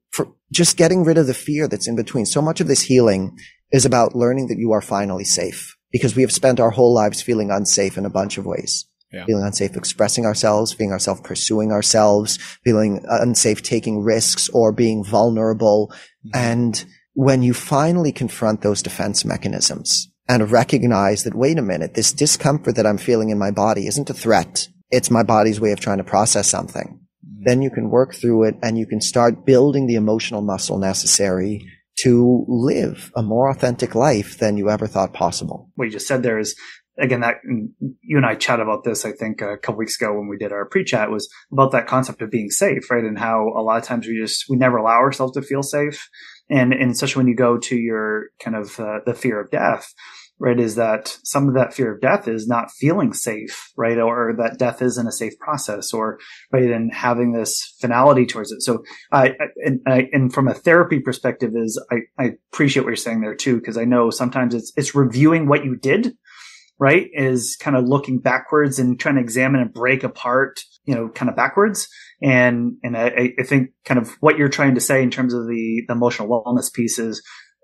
[0.53, 2.27] just getting rid of the fear that's in between.
[2.27, 3.37] So much of this healing
[3.72, 7.22] is about learning that you are finally safe because we have spent our whole lives
[7.22, 8.87] feeling unsafe in a bunch of ways.
[9.12, 9.25] Yeah.
[9.25, 15.88] Feeling unsafe expressing ourselves, feeling ourselves pursuing ourselves, feeling unsafe taking risks or being vulnerable.
[16.27, 16.31] Mm-hmm.
[16.35, 22.12] And when you finally confront those defense mechanisms and recognize that, wait a minute, this
[22.12, 24.68] discomfort that I'm feeling in my body isn't a threat.
[24.90, 27.01] It's my body's way of trying to process something.
[27.25, 27.42] Mm-hmm.
[27.44, 31.66] Then you can work through it and you can start building the emotional muscle necessary
[32.01, 35.70] to live a more authentic life than you ever thought possible.
[35.77, 36.55] What you just said there is
[36.99, 40.29] again that you and I chat about this I think a couple weeks ago when
[40.29, 43.62] we did our pre-chat was about that concept of being safe right and how a
[43.62, 46.09] lot of times we just we never allow ourselves to feel safe
[46.49, 49.92] and and especially when you go to your kind of uh, the fear of death
[50.38, 54.35] right, is that some of that fear of death is not feeling safe, right, or
[54.37, 56.18] that death isn't a safe process, or
[56.53, 58.62] right, and having this finality towards it.
[58.62, 59.33] So, I
[59.64, 63.35] and, I, and from a therapy perspective, is I, I appreciate what you're saying there
[63.35, 66.12] too, because I know sometimes it's it's reviewing what you did,
[66.79, 71.09] right, is kind of looking backwards and trying to examine and break apart, you know,
[71.09, 71.88] kind of backwards.
[72.22, 75.46] And and I, I think kind of what you're trying to say in terms of
[75.46, 77.22] the, the emotional wellness piece is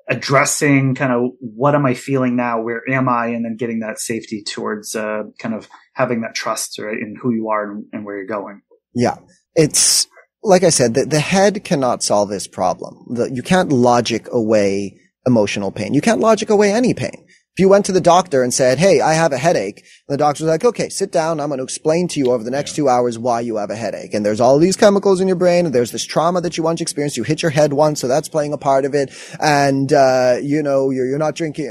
[0.09, 2.61] addressing kind of what am I feeling now?
[2.63, 3.29] Where am I?
[3.29, 7.33] And then getting that safety towards uh, kind of having that trust right, in who
[7.33, 8.63] you are and, and, where you're going.
[8.95, 9.17] Yeah.
[9.55, 10.07] It's
[10.43, 13.07] like I said, the, the head cannot solve this problem.
[13.15, 15.95] The, you can't logic away emotional pain.
[15.95, 17.27] You can't logic away any pain.
[17.55, 20.47] If you went to the doctor and said, Hey, I have a headache, the doctor's
[20.47, 21.39] like, okay, sit down.
[21.39, 22.77] I'm going to explain to you over the next yeah.
[22.77, 24.15] two hours why you have a headache.
[24.15, 26.81] And there's all these chemicals in your brain and there's this trauma that you once
[26.81, 27.19] experienced.
[27.19, 28.01] You hit your head once.
[28.01, 29.13] So that's playing a part of it.
[29.39, 31.67] And, uh, you know, you're, you're not drinking,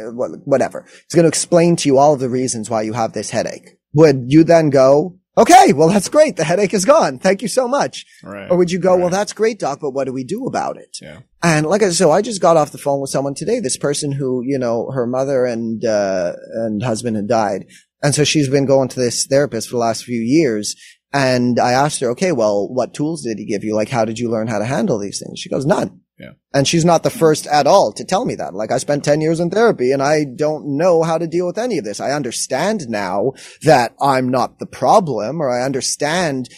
[0.45, 0.85] whatever.
[1.03, 3.77] It's going to explain to you all of the reasons why you have this headache.
[3.93, 6.35] Would you then go, Okay, well, that's great.
[6.35, 7.17] The headache is gone.
[7.17, 8.05] Thank you so much.
[8.21, 8.51] Right.
[8.51, 8.99] Or would you go, right.
[8.99, 10.97] well, that's great, doc, but what do we do about it?
[11.01, 11.19] Yeah.
[11.41, 13.77] And like I said, so I just got off the phone with someone today, this
[13.77, 17.65] person who, you know, her mother and, uh, and husband had died.
[18.03, 20.75] And so she's been going to this therapist for the last few years.
[21.13, 23.75] And I asked her, okay, well, what tools did he give you?
[23.75, 25.39] Like, how did you learn how to handle these things?
[25.39, 26.01] She goes, none.
[26.21, 26.33] Yeah.
[26.53, 28.53] And she's not the first at all to tell me that.
[28.53, 31.57] Like I spent 10 years in therapy and I don't know how to deal with
[31.57, 31.99] any of this.
[31.99, 33.31] I understand now
[33.63, 36.49] that I'm not the problem or I understand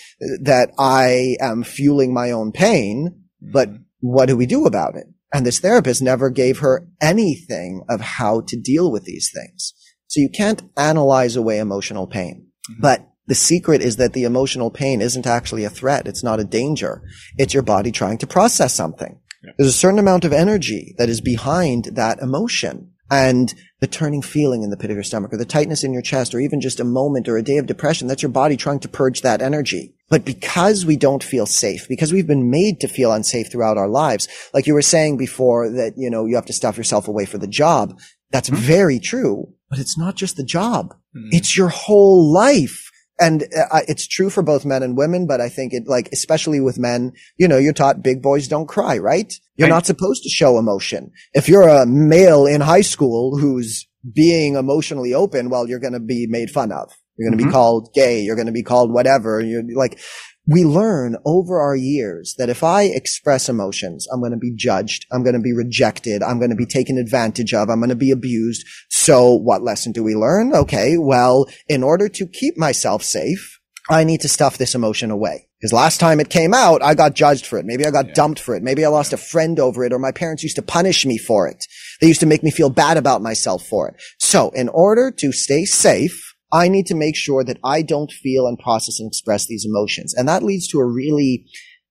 [0.41, 3.83] that I am fueling my own pain, but mm-hmm.
[4.01, 5.05] what do we do about it?
[5.33, 9.73] And this therapist never gave her anything of how to deal with these things.
[10.07, 12.81] So you can't analyze away emotional pain, mm-hmm.
[12.81, 16.07] but the secret is that the emotional pain isn't actually a threat.
[16.07, 17.01] It's not a danger.
[17.37, 19.19] It's your body trying to process something.
[19.57, 24.63] There's a certain amount of energy that is behind that emotion and the turning feeling
[24.63, 26.79] in the pit of your stomach or the tightness in your chest or even just
[26.79, 28.07] a moment or a day of depression.
[28.07, 29.93] That's your body trying to purge that energy.
[30.09, 33.89] But because we don't feel safe, because we've been made to feel unsafe throughout our
[33.89, 37.25] lives, like you were saying before that, you know, you have to stuff yourself away
[37.25, 37.99] for the job.
[38.31, 38.61] That's mm-hmm.
[38.61, 40.95] very true, but it's not just the job.
[41.15, 41.29] Mm-hmm.
[41.31, 42.82] It's your whole life
[43.23, 46.59] and uh, it's true for both men and women, but I think it like, especially
[46.59, 49.33] with men, you know, you're taught big boys don't cry, right?
[49.55, 49.75] You're right.
[49.75, 51.11] not supposed to show emotion.
[51.33, 55.99] If you're a male in high school who's being emotionally open, well, you're going to
[55.99, 56.91] be made fun of.
[57.17, 57.51] You're going to mm-hmm.
[57.51, 58.21] be called gay.
[58.21, 59.39] You're going to be called whatever.
[59.39, 59.99] You're like,
[60.45, 65.05] we learn over our years that if I express emotions, I'm going to be judged.
[65.11, 66.21] I'm going to be rejected.
[66.21, 67.69] I'm going to be taken advantage of.
[67.69, 68.65] I'm going to be abused.
[68.89, 70.53] So what lesson do we learn?
[70.53, 70.97] Okay.
[70.97, 75.47] Well, in order to keep myself safe, I need to stuff this emotion away.
[75.59, 77.65] Because last time it came out, I got judged for it.
[77.65, 78.13] Maybe I got yeah.
[78.13, 78.63] dumped for it.
[78.63, 81.47] Maybe I lost a friend over it or my parents used to punish me for
[81.47, 81.63] it.
[82.01, 83.95] They used to make me feel bad about myself for it.
[84.19, 88.45] So in order to stay safe, I need to make sure that I don't feel
[88.45, 90.13] and process and express these emotions.
[90.13, 91.45] And that leads to a really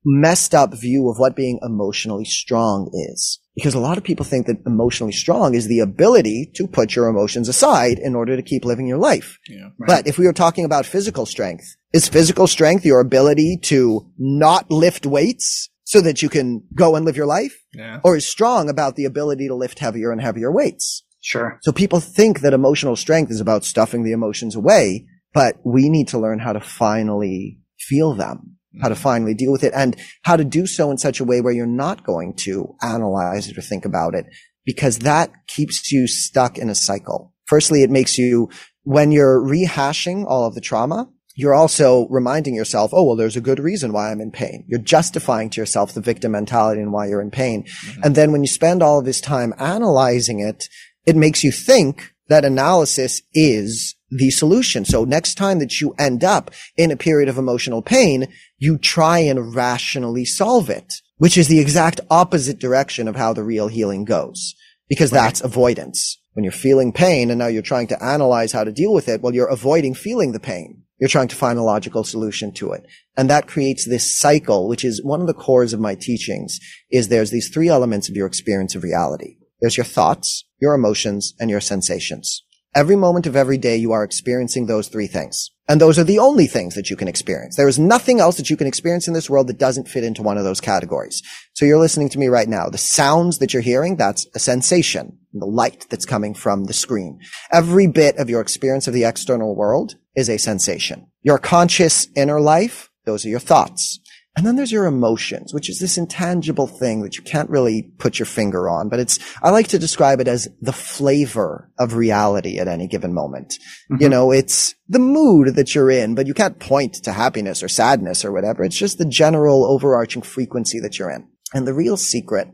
[0.05, 3.41] messed up view of what being emotionally strong is.
[3.55, 7.09] Because a lot of people think that emotionally strong is the ability to put your
[7.09, 9.39] emotions aside in order to keep living your life.
[9.49, 9.87] Yeah, right.
[9.87, 14.71] But if we were talking about physical strength, is physical strength your ability to not
[14.71, 17.63] lift weights so that you can go and live your life?
[17.75, 18.01] Yeah.
[18.03, 21.05] Or is strong about the ability to lift heavier and heavier weights?
[21.23, 21.59] Sure.
[21.63, 26.09] So people think that emotional strength is about stuffing the emotions away, but we need
[26.09, 30.37] to learn how to finally feel them how to finally deal with it and how
[30.37, 33.61] to do so in such a way where you're not going to analyze it or
[33.61, 34.27] think about it
[34.65, 37.33] because that keeps you stuck in a cycle.
[37.47, 38.49] Firstly, it makes you,
[38.85, 43.41] when you're rehashing all of the trauma, you're also reminding yourself, oh, well, there's a
[43.41, 44.65] good reason why I'm in pain.
[44.69, 47.65] You're justifying to yourself the victim mentality and why you're in pain.
[47.65, 48.01] Mm-hmm.
[48.05, 50.69] And then when you spend all of this time analyzing it,
[51.07, 54.85] it makes you think that analysis is the solution.
[54.85, 59.19] So next time that you end up in a period of emotional pain, you try
[59.19, 64.05] and rationally solve it, which is the exact opposite direction of how the real healing
[64.05, 64.55] goes,
[64.89, 65.23] because right.
[65.23, 66.19] that's avoidance.
[66.35, 69.21] When you're feeling pain and now you're trying to analyze how to deal with it,
[69.21, 70.83] well, you're avoiding feeling the pain.
[70.99, 72.87] You're trying to find a logical solution to it.
[73.17, 76.61] And that creates this cycle, which is one of the cores of my teachings,
[76.91, 79.37] is there's these three elements of your experience of reality.
[79.61, 82.45] There's your thoughts, your emotions, and your sensations.
[82.73, 85.51] Every moment of every day, you are experiencing those three things.
[85.69, 87.57] And those are the only things that you can experience.
[87.57, 90.23] There is nothing else that you can experience in this world that doesn't fit into
[90.23, 91.21] one of those categories.
[91.55, 92.69] So you're listening to me right now.
[92.69, 95.19] The sounds that you're hearing, that's a sensation.
[95.33, 97.19] The light that's coming from the screen.
[97.53, 101.09] Every bit of your experience of the external world is a sensation.
[101.23, 103.99] Your conscious inner life, those are your thoughts.
[104.35, 108.19] And then there's your emotions, which is this intangible thing that you can't really put
[108.19, 112.59] your finger on, but it's, I like to describe it as the flavor of reality
[112.59, 113.59] at any given moment.
[113.91, 114.03] Mm-hmm.
[114.03, 117.69] You know, it's the mood that you're in, but you can't point to happiness or
[117.69, 118.65] sadness or whatever.
[118.65, 121.29] It's just the general overarching frequency that you're in.
[121.53, 122.49] And the real secret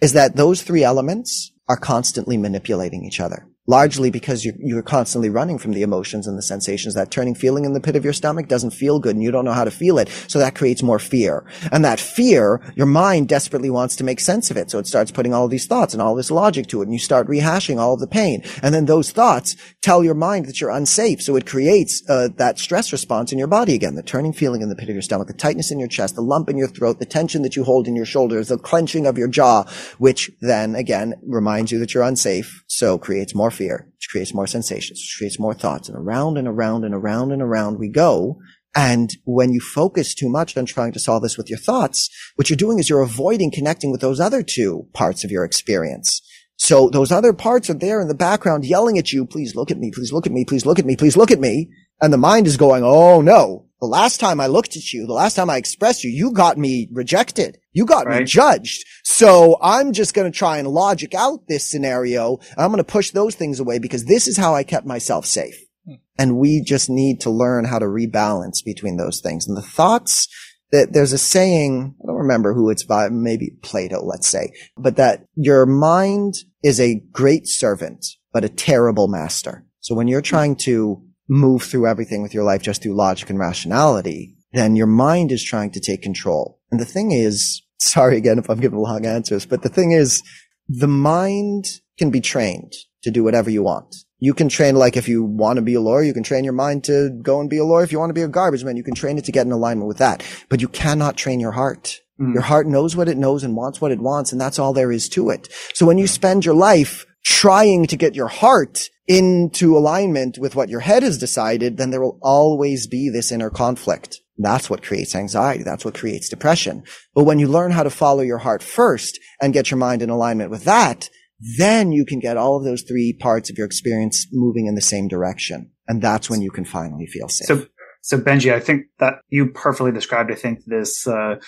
[0.00, 5.30] is that those three elements are constantly manipulating each other largely because you're, you're constantly
[5.30, 6.94] running from the emotions and the sensations.
[6.94, 9.44] That turning feeling in the pit of your stomach doesn't feel good and you don't
[9.44, 10.08] know how to feel it.
[10.26, 11.46] So that creates more fear.
[11.70, 14.70] And that fear, your mind desperately wants to make sense of it.
[14.70, 16.98] So it starts putting all these thoughts and all this logic to it and you
[16.98, 18.42] start rehashing all of the pain.
[18.62, 21.22] And then those thoughts tell your mind that you're unsafe.
[21.22, 24.68] So it creates uh, that stress response in your body again, the turning feeling in
[24.68, 26.98] the pit of your stomach, the tightness in your chest, the lump in your throat,
[26.98, 29.64] the tension that you hold in your shoulders, the clenching of your jaw,
[29.98, 32.64] which then again reminds you that you're unsafe.
[32.66, 36.84] So creates more which creates more sensations, which creates more thoughts, and around and around
[36.84, 38.38] and around and around we go.
[38.74, 42.48] And when you focus too much on trying to solve this with your thoughts, what
[42.48, 46.22] you're doing is you're avoiding connecting with those other two parts of your experience.
[46.56, 49.78] So those other parts are there in the background yelling at you, please look at
[49.78, 51.70] me, please look at me, please look at me, please look at me.
[52.02, 55.14] And the mind is going, oh no, the last time I looked at you, the
[55.14, 57.58] last time I expressed you, you got me rejected.
[57.72, 58.20] You got right.
[58.20, 58.84] me judged.
[59.04, 62.38] So I'm just going to try and logic out this scenario.
[62.58, 65.58] I'm going to push those things away because this is how I kept myself safe.
[65.86, 65.94] Hmm.
[66.18, 69.48] And we just need to learn how to rebalance between those things.
[69.48, 70.28] And the thoughts
[70.72, 74.96] that there's a saying, I don't remember who it's by, maybe Plato, let's say, but
[74.96, 79.64] that your mind is a great servant, but a terrible master.
[79.80, 83.38] So when you're trying to move through everything with your life just through logic and
[83.38, 86.58] rationality, then your mind is trying to take control.
[86.70, 90.22] And the thing is, sorry again if I'm giving long answers, but the thing is,
[90.68, 91.66] the mind
[91.98, 93.94] can be trained to do whatever you want.
[94.18, 96.52] You can train, like if you want to be a lawyer, you can train your
[96.52, 97.84] mind to go and be a lawyer.
[97.84, 99.52] If you want to be a garbage man, you can train it to get in
[99.52, 100.22] alignment with that.
[100.50, 102.00] But you cannot train your heart.
[102.20, 102.34] Mm.
[102.34, 104.92] Your heart knows what it knows and wants what it wants, and that's all there
[104.92, 105.48] is to it.
[105.72, 110.68] So when you spend your life trying to get your heart into alignment with what
[110.68, 114.20] your head has decided, then there will always be this inner conflict.
[114.38, 115.64] That's what creates anxiety.
[115.64, 116.84] That's what creates depression.
[117.12, 120.10] But when you learn how to follow your heart first and get your mind in
[120.10, 121.10] alignment with that,
[121.58, 124.80] then you can get all of those three parts of your experience moving in the
[124.80, 125.72] same direction.
[125.88, 127.48] And that's when you can finally feel safe.
[127.48, 127.66] So,
[128.02, 131.40] so Benjy, I think that you perfectly described, I think this, uh,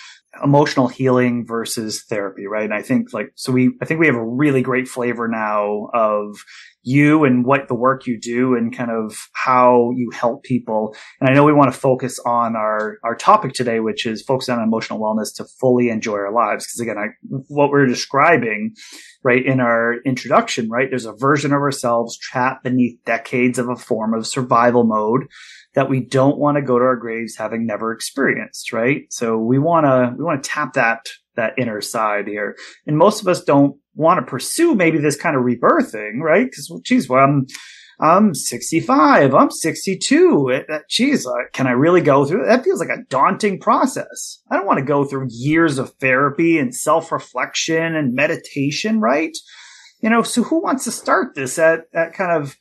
[0.42, 2.64] emotional healing versus therapy, right?
[2.64, 5.90] And I think like, so we, I think we have a really great flavor now
[5.94, 6.42] of
[6.82, 10.94] you and what the work you do and kind of how you help people.
[11.20, 14.56] And I know we want to focus on our, our topic today, which is focusing
[14.56, 16.66] on emotional wellness to fully enjoy our lives.
[16.66, 17.08] Cause again, I,
[17.48, 18.74] what we're describing,
[19.22, 23.76] right, in our introduction, right, there's a version of ourselves trapped beneath decades of a
[23.76, 25.28] form of survival mode
[25.74, 29.02] that we don't want to go to our graves having never experienced, right?
[29.10, 32.56] So we want to, we want to tap that, that inner side here.
[32.86, 36.44] And most of us don't want to pursue maybe this kind of rebirthing, right?
[36.44, 37.46] Because, well, geez, well, I'm,
[38.00, 39.34] I'm 65.
[39.34, 40.64] I'm 62.
[40.68, 42.46] that Geez, uh, can I really go through it?
[42.48, 44.40] That feels like a daunting process.
[44.50, 49.36] I don't want to go through years of therapy and self reflection and meditation, right?
[50.00, 52.56] You know, so who wants to start this at, at kind of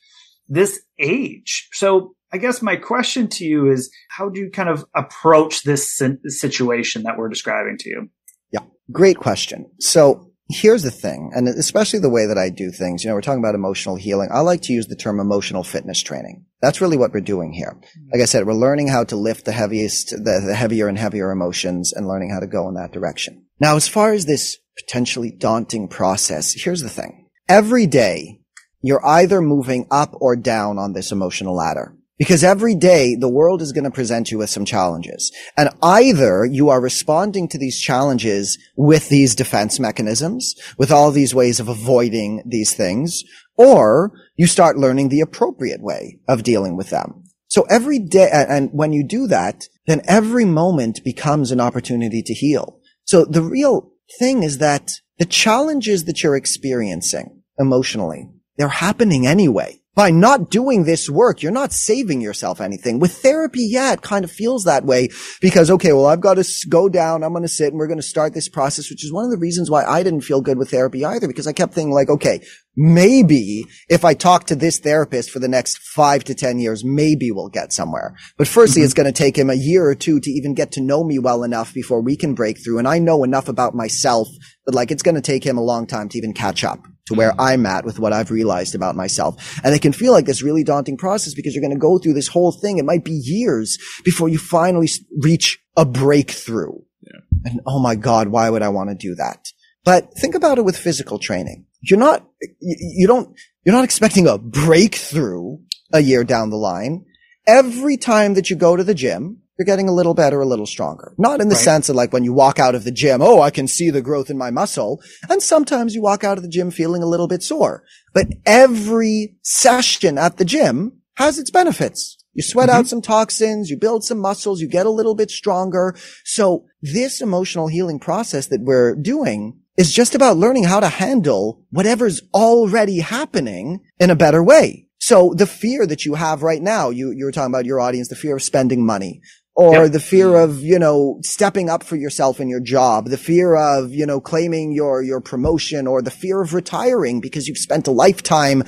[0.48, 1.68] this age?
[1.72, 6.00] So I guess my question to you is how do you kind of approach this
[6.26, 8.10] situation that we're describing to you?
[8.52, 9.70] Yeah, great question.
[9.80, 13.22] So here's the thing, and especially the way that I do things, you know, we're
[13.22, 14.28] talking about emotional healing.
[14.32, 16.44] I like to use the term emotional fitness training.
[16.60, 17.76] That's really what we're doing here.
[17.76, 18.10] Mm-hmm.
[18.12, 21.30] Like I said, we're learning how to lift the heaviest, the, the heavier and heavier
[21.30, 23.44] emotions and learning how to go in that direction.
[23.60, 27.28] Now, as far as this potentially daunting process, here's the thing.
[27.48, 28.40] Every day,
[28.82, 31.96] you're either moving up or down on this emotional ladder.
[32.22, 35.32] Because every day the world is going to present you with some challenges.
[35.56, 41.34] And either you are responding to these challenges with these defense mechanisms, with all these
[41.34, 43.24] ways of avoiding these things,
[43.56, 47.24] or you start learning the appropriate way of dealing with them.
[47.48, 52.32] So every day, and when you do that, then every moment becomes an opportunity to
[52.32, 52.78] heal.
[53.02, 59.81] So the real thing is that the challenges that you're experiencing emotionally, they're happening anyway
[59.94, 62.98] by not doing this work, you're not saving yourself anything.
[62.98, 65.08] With therapy, yeah, it kind of feels that way
[65.40, 67.22] because, okay, well, I've got to go down.
[67.22, 69.30] I'm going to sit and we're going to start this process, which is one of
[69.30, 72.08] the reasons why I didn't feel good with therapy either, because I kept thinking like,
[72.08, 72.40] okay,
[72.74, 77.30] maybe if I talk to this therapist for the next five to 10 years, maybe
[77.30, 78.16] we'll get somewhere.
[78.38, 78.86] But firstly, mm-hmm.
[78.86, 81.18] it's going to take him a year or two to even get to know me
[81.18, 82.78] well enough before we can break through.
[82.78, 84.28] And I know enough about myself
[84.64, 87.14] that like it's going to take him a long time to even catch up to
[87.14, 87.40] where mm-hmm.
[87.40, 89.60] I'm at with what I've realized about myself.
[89.64, 92.14] And it can feel like this really daunting process because you're going to go through
[92.14, 92.78] this whole thing.
[92.78, 94.88] It might be years before you finally
[95.20, 96.74] reach a breakthrough.
[97.02, 97.20] Yeah.
[97.44, 99.48] And oh my God, why would I want to do that?
[99.84, 101.66] But think about it with physical training.
[101.80, 102.24] You're not,
[102.60, 105.58] you, you don't, you're not expecting a breakthrough
[105.92, 107.04] a year down the line.
[107.46, 110.66] Every time that you go to the gym, you're getting a little better, a little
[110.66, 111.14] stronger.
[111.18, 111.64] Not in the right.
[111.64, 114.02] sense of like when you walk out of the gym, oh, I can see the
[114.02, 115.00] growth in my muscle.
[115.28, 117.84] And sometimes you walk out of the gym feeling a little bit sore.
[118.14, 122.18] But every session at the gym has its benefits.
[122.34, 122.78] You sweat mm-hmm.
[122.78, 125.94] out some toxins, you build some muscles, you get a little bit stronger.
[126.24, 131.62] So this emotional healing process that we're doing is just about learning how to handle
[131.70, 134.88] whatever's already happening in a better way.
[134.98, 138.08] So the fear that you have right now, you, you were talking about your audience,
[138.08, 139.20] the fear of spending money,
[139.54, 139.92] or yep.
[139.92, 143.92] the fear of, you know, stepping up for yourself in your job, the fear of,
[143.92, 147.90] you know, claiming your, your promotion or the fear of retiring because you've spent a
[147.90, 148.62] lifetime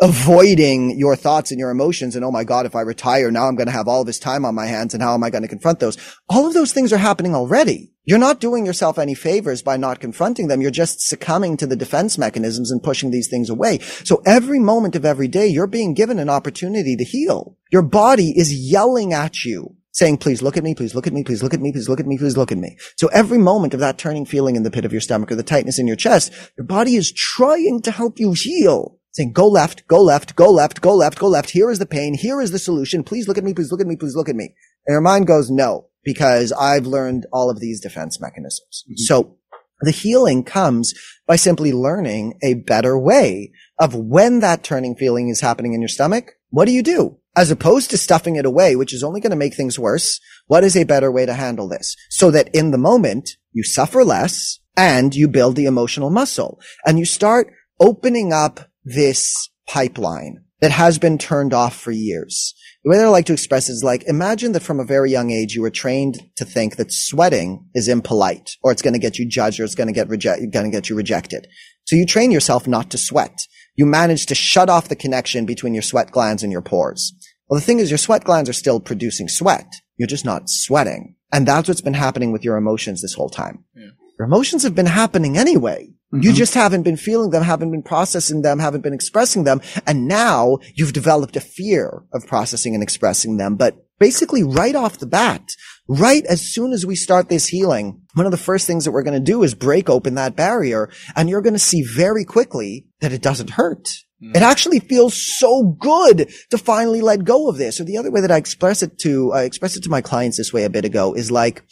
[0.00, 2.14] avoiding your thoughts and your emotions.
[2.14, 4.44] And oh my God, if I retire now, I'm going to have all this time
[4.44, 4.94] on my hands.
[4.94, 5.98] And how am I going to confront those?
[6.28, 7.92] All of those things are happening already.
[8.04, 10.62] You're not doing yourself any favors by not confronting them.
[10.62, 13.80] You're just succumbing to the defense mechanisms and pushing these things away.
[13.80, 17.56] So every moment of every day, you're being given an opportunity to heal.
[17.70, 21.24] Your body is yelling at you saying, please look at me, please look at me,
[21.24, 22.76] please look at me, please look at me, please look at me.
[22.96, 25.42] So every moment of that turning feeling in the pit of your stomach or the
[25.42, 28.98] tightness in your chest, your body is trying to help you heal.
[29.12, 31.50] Saying, go left, go left, go left, go left, go left.
[31.50, 32.14] Here is the pain.
[32.14, 33.02] Here is the solution.
[33.02, 34.54] Please look at me, please look at me, please look at me.
[34.86, 38.84] And your mind goes, no, because I've learned all of these defense mechanisms.
[38.84, 38.94] Mm-hmm.
[38.96, 39.38] So
[39.80, 40.94] the healing comes
[41.26, 45.88] by simply learning a better way of when that turning feeling is happening in your
[45.88, 46.32] stomach.
[46.50, 47.18] What do you do?
[47.36, 50.20] As opposed to stuffing it away, which is only going to make things worse.
[50.46, 51.96] What is a better way to handle this?
[52.10, 56.98] So that in the moment you suffer less and you build the emotional muscle and
[56.98, 62.54] you start opening up this pipeline that has been turned off for years.
[62.84, 65.30] The way that I like to express is like, imagine that from a very young
[65.30, 69.18] age, you were trained to think that sweating is impolite or it's going to get
[69.18, 71.46] you judged or it's going to get reject, going to get you rejected.
[71.86, 73.38] So you train yourself not to sweat.
[73.76, 77.14] You manage to shut off the connection between your sweat glands and your pores.
[77.48, 79.66] Well, the thing is your sweat glands are still producing sweat.
[79.96, 81.16] You're just not sweating.
[81.32, 83.64] And that's what's been happening with your emotions this whole time.
[83.74, 83.90] Yeah.
[84.18, 85.90] Your emotions have been happening anyway.
[86.12, 86.22] Mm-hmm.
[86.22, 89.60] You just haven't been feeling them, haven't been processing them, haven't been expressing them.
[89.86, 93.56] And now you've developed a fear of processing and expressing them.
[93.56, 95.42] But basically right off the bat,
[95.86, 99.02] right as soon as we start this healing, one of the first things that we're
[99.02, 102.86] going to do is break open that barrier and you're going to see very quickly
[103.00, 103.88] that it doesn't hurt.
[104.22, 104.36] Mm.
[104.36, 107.80] It actually feels so good to finally let go of this.
[107.80, 110.36] Or the other way that I express it to, I expressed it to my clients
[110.36, 111.62] this way a bit ago is like,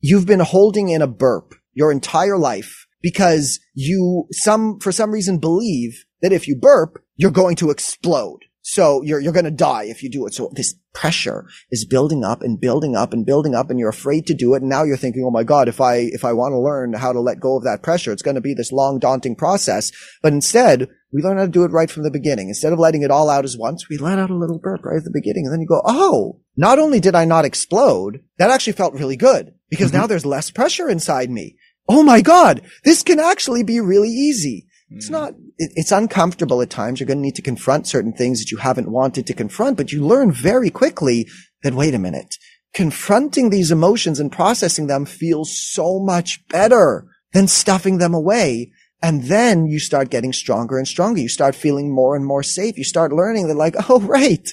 [0.00, 5.38] you've been holding in a burp your entire life because you some, for some reason
[5.38, 8.40] believe that if you burp, you're going to explode.
[8.64, 10.34] So you're, you're going to die if you do it.
[10.34, 14.26] So this pressure is building up and building up and building up and you're afraid
[14.26, 14.62] to do it.
[14.62, 17.12] And now you're thinking, Oh my God, if I, if I want to learn how
[17.12, 19.90] to let go of that pressure, it's going to be this long, daunting process.
[20.22, 22.48] But instead, we learn how to do it right from the beginning.
[22.48, 24.96] Instead of letting it all out as once, we let out a little burp right
[24.96, 25.44] at the beginning.
[25.44, 29.16] And then you go, Oh, not only did I not explode, that actually felt really
[29.16, 30.00] good because mm-hmm.
[30.00, 31.56] now there's less pressure inside me.
[31.88, 34.66] Oh my God, this can actually be really easy.
[34.90, 35.14] It's mm-hmm.
[35.14, 37.00] not, it, it's uncomfortable at times.
[37.00, 39.92] You're going to need to confront certain things that you haven't wanted to confront, but
[39.92, 41.28] you learn very quickly
[41.62, 42.36] that, wait a minute,
[42.74, 48.72] confronting these emotions and processing them feels so much better than stuffing them away.
[49.02, 51.20] And then you start getting stronger and stronger.
[51.20, 52.78] You start feeling more and more safe.
[52.78, 54.48] You start learning that like, oh, right.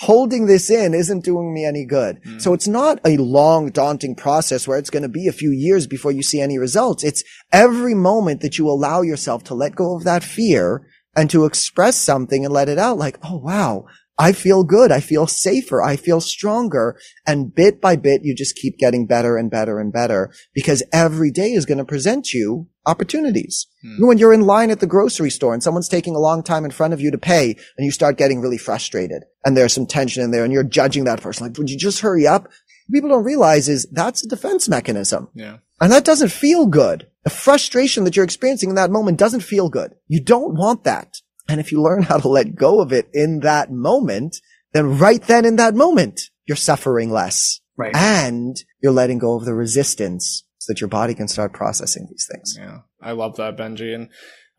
[0.00, 2.20] Holding this in isn't doing me any good.
[2.24, 2.42] Mm.
[2.42, 5.86] So it's not a long, daunting process where it's going to be a few years
[5.86, 7.04] before you see any results.
[7.04, 10.86] It's every moment that you allow yourself to let go of that fear
[11.16, 13.86] and to express something and let it out like, oh, wow.
[14.18, 14.92] I feel good.
[14.92, 15.82] I feel safer.
[15.82, 16.96] I feel stronger.
[17.26, 21.30] And bit by bit, you just keep getting better and better and better because every
[21.30, 23.66] day is going to present you opportunities.
[23.82, 24.06] Hmm.
[24.06, 26.70] When you're in line at the grocery store and someone's taking a long time in
[26.70, 30.22] front of you to pay and you start getting really frustrated and there's some tension
[30.22, 32.48] in there and you're judging that person like, would you just hurry up?
[32.92, 35.28] People don't realize is that's a defense mechanism.
[35.34, 35.58] Yeah.
[35.80, 37.08] And that doesn't feel good.
[37.24, 39.94] The frustration that you're experiencing in that moment doesn't feel good.
[40.06, 41.20] You don't want that.
[41.48, 44.40] And if you learn how to let go of it in that moment,
[44.72, 47.60] then right then in that moment, you're suffering less.
[47.76, 47.94] Right.
[47.94, 52.28] And you're letting go of the resistance so that your body can start processing these
[52.30, 52.56] things.
[52.58, 52.78] Yeah.
[53.00, 53.94] I love that, Benjy.
[53.94, 54.08] And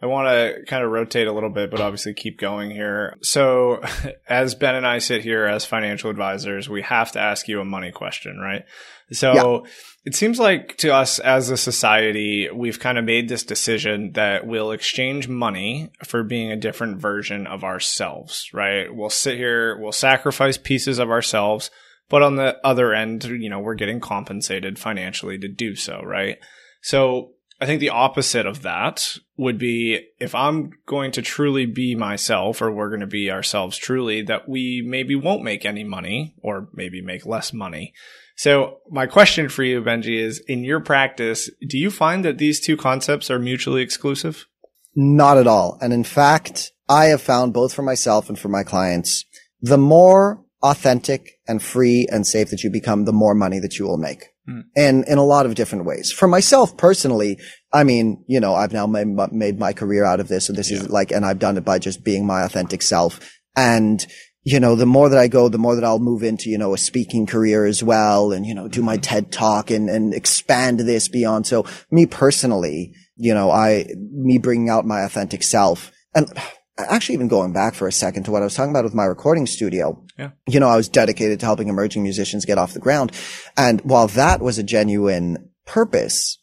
[0.02, 3.16] I want to kind of rotate a little bit, but obviously keep going here.
[3.22, 3.82] So
[4.30, 7.66] as Ben and I sit here as financial advisors, we have to ask you a
[7.66, 8.66] money question, right?
[9.12, 9.72] So yeah.
[10.06, 14.46] It seems like to us as a society, we've kind of made this decision that
[14.46, 18.94] we'll exchange money for being a different version of ourselves, right?
[18.94, 21.72] We'll sit here, we'll sacrifice pieces of ourselves,
[22.08, 26.38] but on the other end, you know, we're getting compensated financially to do so, right?
[26.84, 31.96] So I think the opposite of that would be if I'm going to truly be
[31.96, 36.36] myself or we're going to be ourselves truly, that we maybe won't make any money
[36.42, 37.94] or maybe make less money.
[38.36, 42.60] So my question for you, Benjy, is in your practice, do you find that these
[42.60, 44.46] two concepts are mutually exclusive?
[44.94, 45.78] Not at all.
[45.82, 49.24] And in fact, I have found both for myself and for my clients,
[49.62, 53.86] the more authentic and free and safe that you become, the more money that you
[53.86, 54.26] will make.
[54.50, 54.64] Mm.
[54.76, 56.12] And in a lot of different ways.
[56.12, 57.40] For myself personally,
[57.74, 60.46] I mean, you know, I've now made, made my career out of this.
[60.46, 60.78] So this yeah.
[60.78, 63.20] is like, and I've done it by just being my authentic self.
[63.56, 64.06] And
[64.46, 66.76] you know, the more that I go, the more that I'll move into, you know,
[66.76, 70.80] a speaking career as well and, you know, do my TED talk and, and expand
[70.82, 71.48] this beyond.
[71.48, 76.32] So me personally, you know, I, me bringing out my authentic self and
[76.78, 79.06] actually even going back for a second to what I was talking about with my
[79.06, 80.04] recording studio.
[80.18, 80.32] Yeah.
[80.48, 83.12] You know, I was dedicated to helping emerging musicians get off the ground.
[83.56, 86.38] And while that was a genuine purpose,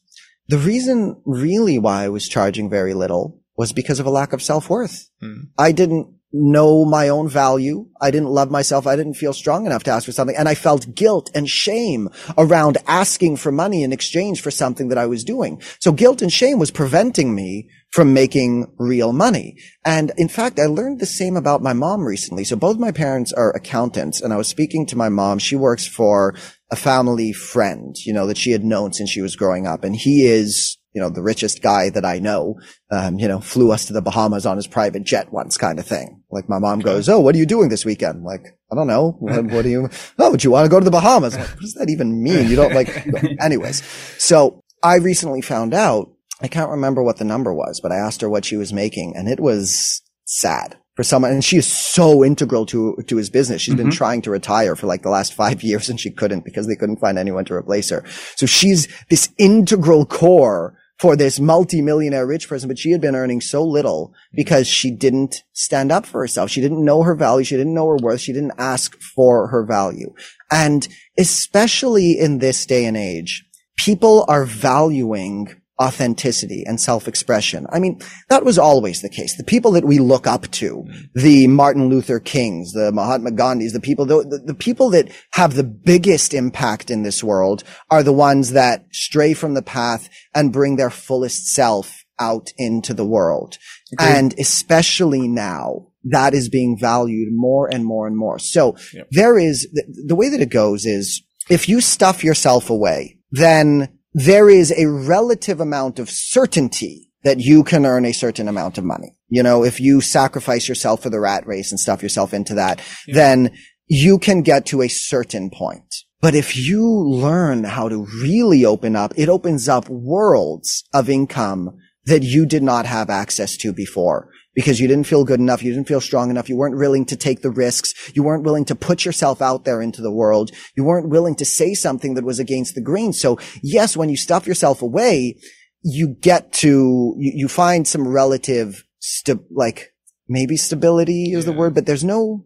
[0.49, 4.43] the reason really why I was charging very little was because of a lack of
[4.43, 5.09] self worth.
[5.22, 5.49] Mm.
[5.59, 7.87] I didn't know my own value.
[8.01, 8.87] I didn't love myself.
[8.87, 10.37] I didn't feel strong enough to ask for something.
[10.37, 12.09] And I felt guilt and shame
[12.39, 15.61] around asking for money in exchange for something that I was doing.
[15.80, 19.57] So guilt and shame was preventing me from making real money.
[19.84, 22.45] And in fact, I learned the same about my mom recently.
[22.45, 25.38] So both my parents are accountants and I was speaking to my mom.
[25.38, 26.34] She works for
[26.70, 29.84] a family friend, you know, that she had known since she was growing up.
[29.84, 32.57] And he is you know, the richest guy that I know,
[32.90, 35.86] um, you know, flew us to the Bahamas on his private jet once kind of
[35.86, 36.22] thing.
[36.30, 38.24] Like my mom goes, Oh, what are you doing this weekend?
[38.24, 39.16] Like, I don't know.
[39.18, 39.88] What, what do you,
[40.18, 41.36] oh, do you want to go to the Bahamas?
[41.36, 42.49] Like, what does that even mean?
[42.49, 43.07] You don't like,
[43.40, 43.82] anyways.
[44.18, 46.12] So I recently found out,
[46.43, 49.14] I can't remember what the number was, but I asked her what she was making
[49.16, 53.62] and it was sad for someone, and she is so integral to to his business.
[53.62, 53.84] She's mm-hmm.
[53.84, 56.76] been trying to retire for like the last five years, and she couldn't because they
[56.76, 58.05] couldn't find anyone to replace her.
[58.36, 63.40] So she's this integral core for this multi-millionaire rich person, but she had been earning
[63.40, 66.49] so little because she didn't stand up for herself.
[66.49, 67.45] She didn't know her value.
[67.45, 68.20] She didn't know her worth.
[68.20, 70.14] She didn't ask for her value.
[70.51, 70.86] And
[71.18, 73.45] especially in this day and age,
[73.78, 77.66] people are valuing authenticity and self-expression.
[77.70, 79.37] I mean, that was always the case.
[79.37, 83.80] The people that we look up to, the Martin Luther Kings, the Mahatma Gandhis, the
[83.80, 88.12] people, the, the, the, people that have the biggest impact in this world are the
[88.12, 93.59] ones that stray from the path and bring their fullest self out into the world.
[93.93, 94.07] Agreed.
[94.07, 98.39] And especially now, that is being valued more and more and more.
[98.39, 99.09] So yep.
[99.11, 103.99] there is, the, the way that it goes is if you stuff yourself away, then
[104.15, 108.85] there is a relative amount of certainty that you can earn a certain amount of
[108.85, 109.17] money.
[109.29, 112.81] You know, if you sacrifice yourself for the rat race and stuff yourself into that,
[113.07, 113.15] yeah.
[113.15, 113.57] then
[113.87, 115.95] you can get to a certain point.
[116.21, 121.77] But if you learn how to really open up, it opens up worlds of income
[122.05, 124.29] that you did not have access to before.
[124.55, 125.63] Because you didn't feel good enough.
[125.63, 126.49] You didn't feel strong enough.
[126.49, 127.95] You weren't willing to take the risks.
[128.15, 130.51] You weren't willing to put yourself out there into the world.
[130.77, 133.13] You weren't willing to say something that was against the grain.
[133.13, 135.39] So yes, when you stuff yourself away,
[135.83, 139.93] you get to, you, you find some relative, st- like
[140.29, 141.53] maybe stability is yeah.
[141.53, 142.45] the word, but there's no,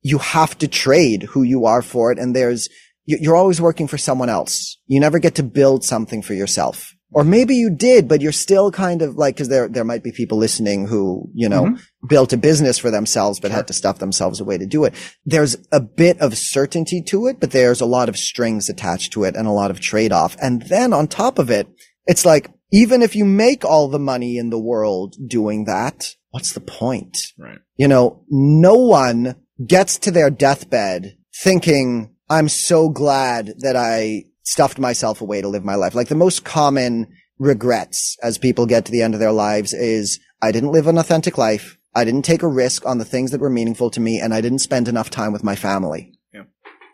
[0.00, 2.18] you have to trade who you are for it.
[2.18, 2.68] And there's,
[3.04, 4.78] you're always working for someone else.
[4.86, 6.94] You never get to build something for yourself.
[7.14, 10.12] Or maybe you did, but you're still kind of like, cause there, there might be
[10.12, 12.06] people listening who, you know, mm-hmm.
[12.08, 13.56] built a business for themselves, but sure.
[13.56, 14.94] had to stuff themselves away to do it.
[15.24, 19.24] There's a bit of certainty to it, but there's a lot of strings attached to
[19.24, 20.36] it and a lot of trade off.
[20.40, 21.68] And then on top of it,
[22.06, 26.52] it's like, even if you make all the money in the world doing that, what's
[26.52, 27.18] the point?
[27.38, 27.58] Right.
[27.76, 29.36] You know, no one
[29.66, 35.64] gets to their deathbed thinking, I'm so glad that I stuffed myself away to live
[35.64, 35.94] my life.
[35.94, 40.20] Like the most common regrets as people get to the end of their lives is
[40.40, 41.78] I didn't live an authentic life.
[41.94, 44.40] I didn't take a risk on the things that were meaningful to me and I
[44.40, 46.18] didn't spend enough time with my family.
[46.32, 46.44] Yeah.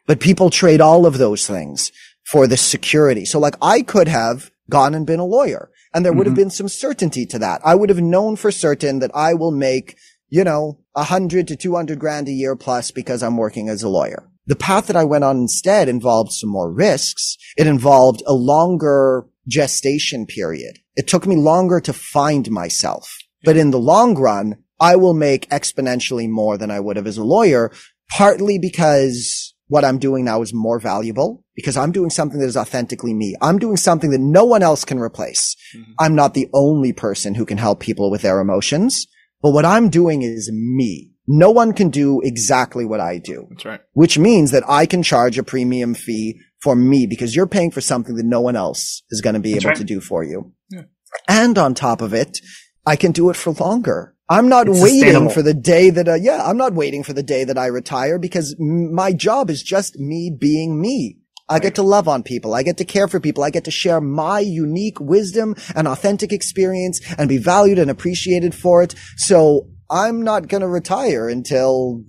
[0.06, 1.92] But people trade all of those things
[2.24, 3.24] for the security.
[3.24, 6.42] So like I could have gone and been a lawyer and there would have mm-hmm.
[6.42, 7.60] been some certainty to that.
[7.64, 9.96] I would have known for certain that I will make,
[10.28, 13.88] you know, a hundred to 200 grand a year plus because I'm working as a
[13.88, 14.28] lawyer.
[14.48, 17.36] The path that I went on instead involved some more risks.
[17.56, 20.78] It involved a longer gestation period.
[20.96, 23.14] It took me longer to find myself.
[23.44, 27.18] But in the long run, I will make exponentially more than I would have as
[27.18, 27.70] a lawyer,
[28.10, 32.56] partly because what I'm doing now is more valuable because I'm doing something that is
[32.56, 33.34] authentically me.
[33.42, 35.56] I'm doing something that no one else can replace.
[35.76, 35.92] Mm-hmm.
[35.98, 39.06] I'm not the only person who can help people with their emotions,
[39.42, 41.12] but what I'm doing is me.
[41.30, 43.46] No one can do exactly what I do.
[43.50, 43.80] That's right.
[43.92, 47.82] Which means that I can charge a premium fee for me because you're paying for
[47.82, 49.78] something that no one else is going to be That's able right.
[49.78, 50.54] to do for you.
[50.70, 50.82] Yeah.
[51.28, 52.40] And on top of it,
[52.86, 54.14] I can do it for longer.
[54.30, 57.22] I'm not it's waiting for the day that, uh, yeah, I'm not waiting for the
[57.22, 61.18] day that I retire because m- my job is just me being me.
[61.48, 61.62] I right.
[61.62, 62.54] get to love on people.
[62.54, 63.44] I get to care for people.
[63.44, 68.54] I get to share my unique wisdom and authentic experience and be valued and appreciated
[68.54, 68.94] for it.
[69.16, 72.04] So I'm not going to retire until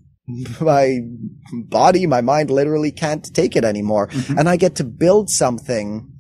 [0.62, 1.00] my
[1.52, 4.08] body, my mind literally can't take it anymore.
[4.08, 4.38] Mm-hmm.
[4.38, 6.12] And I get to build something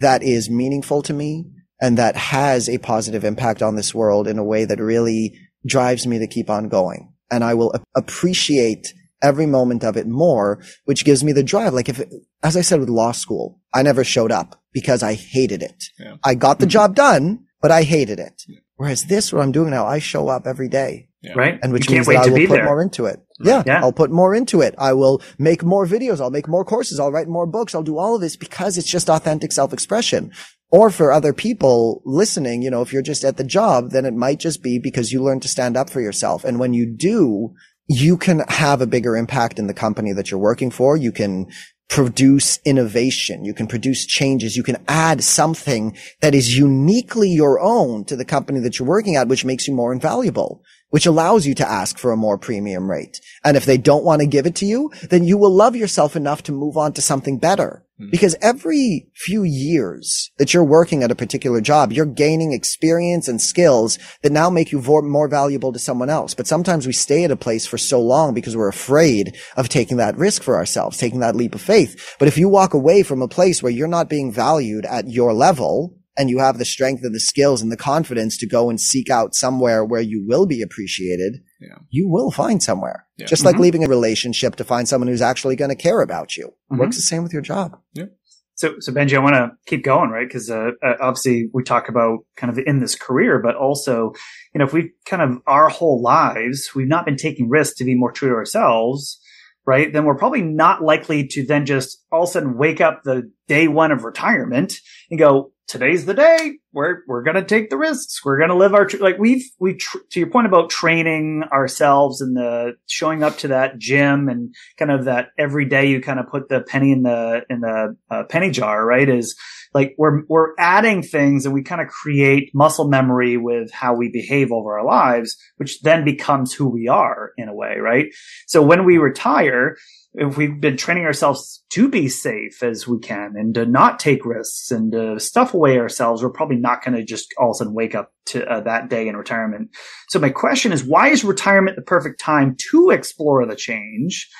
[0.00, 1.46] that is meaningful to me
[1.80, 6.06] and that has a positive impact on this world in a way that really drives
[6.06, 7.12] me to keep on going.
[7.30, 8.92] And I will appreciate
[9.22, 11.72] every moment of it more, which gives me the drive.
[11.72, 12.08] Like if, it,
[12.42, 15.84] as I said with law school, I never showed up because I hated it.
[15.98, 16.16] Yeah.
[16.24, 16.70] I got the mm-hmm.
[16.70, 18.42] job done, but I hated it.
[18.48, 18.58] Yeah.
[18.82, 21.06] Whereas this, what I'm doing now, I show up every day.
[21.22, 21.34] Yeah.
[21.36, 21.56] Right.
[21.62, 22.64] And which means that I will put there.
[22.64, 23.24] more into it.
[23.38, 23.80] Yeah, yeah.
[23.80, 24.74] I'll put more into it.
[24.76, 26.20] I will make more videos.
[26.20, 26.98] I'll make more courses.
[26.98, 27.76] I'll write more books.
[27.76, 30.32] I'll do all of this because it's just authentic self-expression.
[30.72, 34.14] Or for other people listening, you know, if you're just at the job, then it
[34.14, 36.42] might just be because you learn to stand up for yourself.
[36.42, 37.54] And when you do,
[37.86, 40.96] you can have a bigger impact in the company that you're working for.
[40.96, 41.46] You can
[41.92, 43.44] produce innovation.
[43.44, 44.56] You can produce changes.
[44.56, 49.16] You can add something that is uniquely your own to the company that you're working
[49.16, 52.90] at, which makes you more invaluable, which allows you to ask for a more premium
[52.90, 53.20] rate.
[53.44, 56.16] And if they don't want to give it to you, then you will love yourself
[56.16, 57.84] enough to move on to something better.
[58.02, 58.10] Mm-hmm.
[58.10, 63.40] Because every few years that you're working at a particular job, you're gaining experience and
[63.40, 66.34] skills that now make you more valuable to someone else.
[66.34, 69.98] But sometimes we stay at a place for so long because we're afraid of taking
[69.98, 72.16] that risk for ourselves, taking that leap of faith.
[72.18, 75.32] But if you walk away from a place where you're not being valued at your
[75.32, 78.78] level, and you have the strength and the skills and the confidence to go and
[78.78, 81.78] seek out somewhere where you will be appreciated, yeah.
[81.90, 83.06] you will find somewhere.
[83.16, 83.26] Yeah.
[83.26, 83.62] Just like mm-hmm.
[83.62, 86.46] leaving a relationship to find someone who's actually going to care about you.
[86.46, 86.78] Mm-hmm.
[86.78, 87.78] Works the same with your job.
[87.94, 88.06] Yeah.
[88.54, 90.28] So, so Benjy, I want to keep going, right?
[90.28, 94.12] Because uh, uh, obviously we talk about kind of in this career, but also,
[94.54, 97.84] you know, if we kind of our whole lives we've not been taking risks to
[97.84, 99.18] be more true to ourselves,
[99.64, 99.92] right?
[99.92, 103.30] Then we're probably not likely to then just all of a sudden wake up the
[103.48, 104.74] day one of retirement
[105.10, 106.58] and go, today's the day.
[106.72, 108.24] We're we're gonna take the risks.
[108.24, 112.20] We're gonna live our tr- like we've we tr- to your point about training ourselves
[112.20, 116.18] and the showing up to that gym and kind of that every day you kind
[116.18, 119.08] of put the penny in the in the uh, penny jar, right?
[119.08, 119.36] Is
[119.74, 124.10] like we're we're adding things and we kind of create muscle memory with how we
[124.10, 128.06] behave over our lives, which then becomes who we are in a way, right?
[128.46, 129.76] So when we retire
[130.14, 134.26] if we've been training ourselves to be safe as we can and to not take
[134.26, 137.58] risks and to stuff away ourselves, we're probably not going to just all of a
[137.58, 139.70] sudden wake up to uh, that day in retirement.
[140.08, 144.30] So my question is, why is retirement the perfect time to explore the change?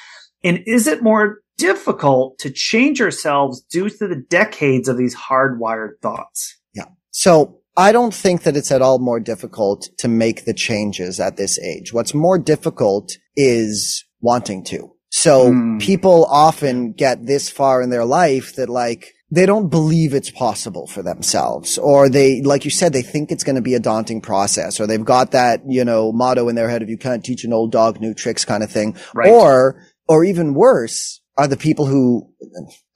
[0.43, 6.01] And is it more difficult to change ourselves due to the decades of these hardwired
[6.01, 6.59] thoughts?
[6.75, 6.87] Yeah.
[7.11, 11.37] So I don't think that it's at all more difficult to make the changes at
[11.37, 11.93] this age.
[11.93, 14.93] What's more difficult is wanting to.
[15.11, 15.81] So mm.
[15.81, 20.87] people often get this far in their life that like, they don't believe it's possible
[20.87, 24.21] for themselves or they like you said they think it's going to be a daunting
[24.21, 27.43] process or they've got that you know motto in their head of you can't teach
[27.43, 29.29] an old dog new tricks kind of thing right.
[29.29, 32.31] or or even worse are the people who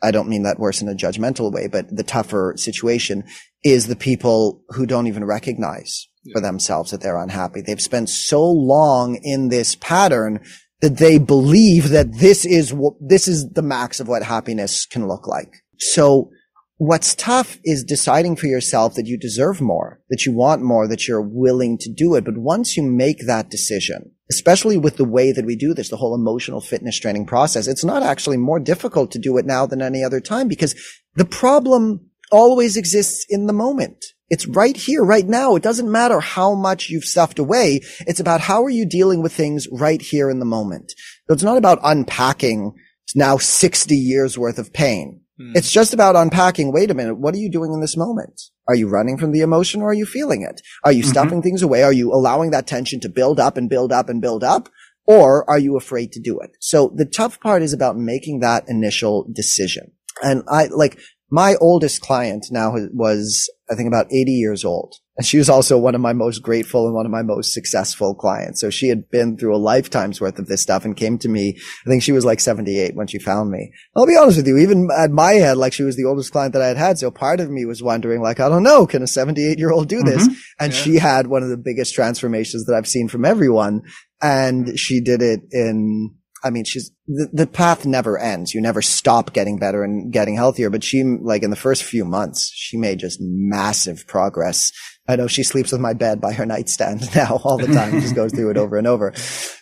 [0.02, 3.24] I don't mean that worse in a judgmental way but the tougher situation
[3.64, 6.34] is the people who don't even recognize yeah.
[6.34, 10.40] for themselves that they're unhappy they've spent so long in this pattern
[10.82, 15.08] that they believe that this is what this is the max of what happiness can
[15.08, 16.30] look like so
[16.78, 21.08] what's tough is deciding for yourself that you deserve more, that you want more, that
[21.08, 22.24] you're willing to do it.
[22.24, 25.96] But once you make that decision, especially with the way that we do this, the
[25.96, 29.80] whole emotional fitness training process, it's not actually more difficult to do it now than
[29.80, 30.74] any other time because
[31.14, 34.04] the problem always exists in the moment.
[34.28, 35.54] It's right here, right now.
[35.54, 37.80] It doesn't matter how much you've stuffed away.
[38.00, 40.92] It's about how are you dealing with things right here in the moment.
[41.28, 42.74] So it's not about unpacking
[43.14, 45.20] now 60 years worth of pain.
[45.38, 45.52] Hmm.
[45.54, 46.72] It's just about unpacking.
[46.72, 47.16] Wait a minute.
[47.16, 48.40] What are you doing in this moment?
[48.68, 50.60] Are you running from the emotion or are you feeling it?
[50.84, 51.10] Are you mm-hmm.
[51.10, 51.82] stuffing things away?
[51.82, 54.68] Are you allowing that tension to build up and build up and build up?
[55.06, 56.50] Or are you afraid to do it?
[56.60, 59.92] So the tough part is about making that initial decision.
[60.22, 60.98] And I like
[61.30, 64.94] my oldest client now was, I think about 80 years old.
[65.16, 68.14] And she was also one of my most grateful and one of my most successful
[68.14, 68.60] clients.
[68.60, 71.56] So she had been through a lifetime's worth of this stuff and came to me.
[71.86, 73.72] I think she was like 78 when she found me.
[73.96, 76.52] I'll be honest with you, even at my head, like she was the oldest client
[76.52, 76.98] that I had had.
[76.98, 79.88] So part of me was wondering, like, I don't know, can a 78 year old
[79.88, 80.22] do this?
[80.22, 80.34] Mm-hmm.
[80.60, 80.78] And yeah.
[80.78, 83.82] she had one of the biggest transformations that I've seen from everyone.
[84.20, 86.14] And she did it in
[86.44, 88.54] I mean, she's the, the path never ends.
[88.54, 90.70] You never stop getting better and getting healthier.
[90.70, 94.70] But she, like in the first few months, she made just massive progress.
[95.08, 98.00] I know she sleeps with my bed by her nightstand now all the time.
[98.00, 99.12] just goes through it over and over.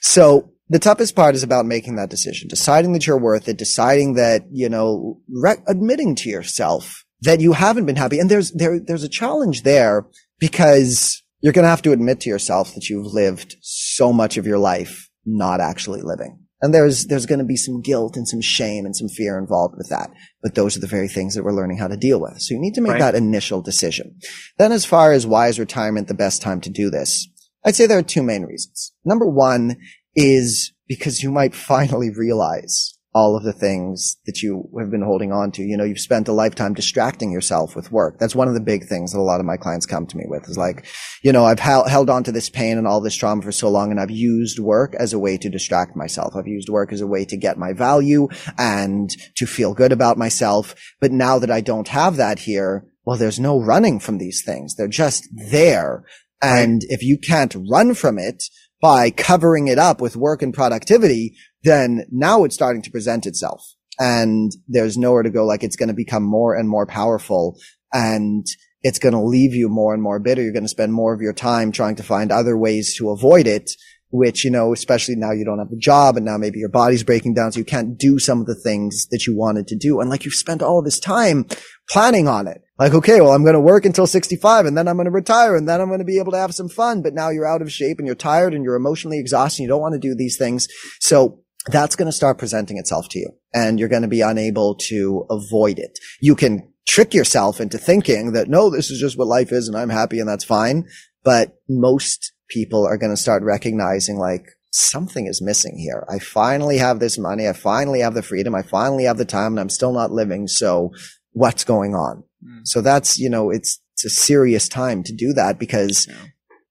[0.00, 4.14] So the toughest part is about making that decision, deciding that you're worth it, deciding
[4.14, 8.18] that, you know, re- admitting to yourself that you haven't been happy.
[8.18, 10.06] And there's, there, there's a challenge there
[10.38, 14.46] because you're going to have to admit to yourself that you've lived so much of
[14.46, 16.43] your life not actually living.
[16.64, 19.74] And there's, there's going to be some guilt and some shame and some fear involved
[19.76, 20.10] with that.
[20.42, 22.40] But those are the very things that we're learning how to deal with.
[22.40, 23.00] So you need to make right.
[23.00, 24.18] that initial decision.
[24.56, 27.28] Then as far as why is retirement the best time to do this?
[27.66, 28.94] I'd say there are two main reasons.
[29.04, 29.76] Number one
[30.16, 35.32] is because you might finally realize all of the things that you have been holding
[35.32, 35.62] on to.
[35.62, 38.18] You know, you've spent a lifetime distracting yourself with work.
[38.18, 40.24] That's one of the big things that a lot of my clients come to me
[40.26, 40.84] with is like,
[41.22, 43.68] you know, I've held, held on to this pain and all this trauma for so
[43.68, 46.34] long and I've used work as a way to distract myself.
[46.34, 50.18] I've used work as a way to get my value and to feel good about
[50.18, 50.74] myself.
[51.00, 54.74] But now that I don't have that here, well, there's no running from these things.
[54.74, 56.04] They're just there.
[56.42, 58.42] And if you can't run from it,
[58.84, 61.34] by covering it up with work and productivity,
[61.64, 65.44] then now it's starting to present itself and there's nowhere to go.
[65.44, 67.58] Like it's going to become more and more powerful
[67.92, 68.46] and
[68.82, 70.42] it's going to leave you more and more bitter.
[70.42, 73.46] You're going to spend more of your time trying to find other ways to avoid
[73.46, 73.70] it,
[74.10, 77.02] which, you know, especially now you don't have a job and now maybe your body's
[77.02, 77.50] breaking down.
[77.50, 80.00] So you can't do some of the things that you wanted to do.
[80.00, 81.46] And like you've spent all this time
[81.88, 82.60] planning on it.
[82.78, 85.56] Like, okay, well, I'm going to work until 65 and then I'm going to retire
[85.56, 87.00] and then I'm going to be able to have some fun.
[87.02, 89.60] But now you're out of shape and you're tired and you're emotionally exhausted.
[89.60, 90.66] And you don't want to do these things.
[91.00, 94.74] So that's going to start presenting itself to you and you're going to be unable
[94.74, 95.98] to avoid it.
[96.20, 99.76] You can trick yourself into thinking that no, this is just what life is and
[99.76, 100.86] I'm happy and that's fine.
[101.22, 106.04] But most people are going to start recognizing like something is missing here.
[106.10, 107.48] I finally have this money.
[107.48, 108.54] I finally have the freedom.
[108.54, 110.48] I finally have the time and I'm still not living.
[110.48, 110.92] So
[111.32, 112.24] what's going on?
[112.44, 112.66] Mm.
[112.66, 116.16] So that's, you know, it's, it's a serious time to do that because, yeah.